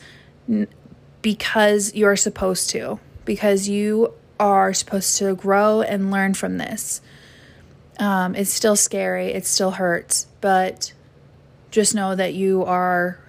because 1.21 1.93
you're 1.93 2.15
supposed 2.15 2.69
to, 2.69 2.99
because 3.25 3.67
you 3.67 4.13
are 4.39 4.73
supposed 4.73 5.17
to 5.17 5.35
grow 5.35 5.81
and 5.81 6.11
learn 6.11 6.33
from 6.33 6.57
this. 6.57 7.01
Um, 7.99 8.33
it's 8.35 8.51
still 8.51 8.75
scary, 8.75 9.27
it 9.33 9.45
still 9.45 9.71
hurts, 9.71 10.27
but 10.39 10.93
just 11.69 11.93
know 11.93 12.15
that 12.15 12.33
you 12.33 12.63
are, 12.63 13.19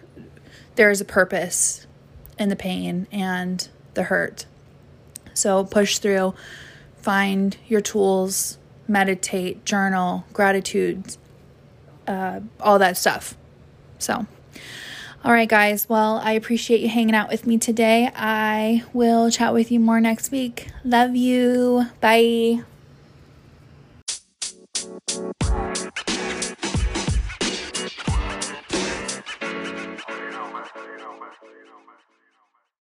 there 0.77 0.91
is 0.91 1.01
a 1.01 1.05
purpose 1.05 1.87
in 2.39 2.49
the 2.49 2.57
pain 2.57 3.07
and 3.11 3.69
the 3.95 4.05
hurt. 4.05 4.47
So 5.35 5.65
push 5.65 5.99
through, 5.99 6.35
find 6.97 7.57
your 7.67 7.81
tools, 7.81 8.59
meditate, 8.87 9.65
journal, 9.65 10.25
gratitude, 10.33 11.17
uh, 12.07 12.41
all 12.61 12.79
that 12.79 12.97
stuff. 12.97 13.37
So, 13.99 14.27
all 15.25 15.33
right, 15.33 15.49
guys. 15.49 15.89
Well, 15.89 16.21
I 16.25 16.33
appreciate 16.33 16.81
you 16.81 16.89
hanging 16.89 17.15
out 17.15 17.29
with 17.29 17.47
me 17.47 17.59
today. 17.59 18.11
I 18.15 18.85
will 18.93 19.31
chat 19.31 19.53
with 19.53 19.71
you 19.71 19.79
more 19.79 20.01
next 20.01 20.31
week. 20.31 20.69
Love 20.85 21.15
you. 21.15 21.87
Bye. 22.01 22.65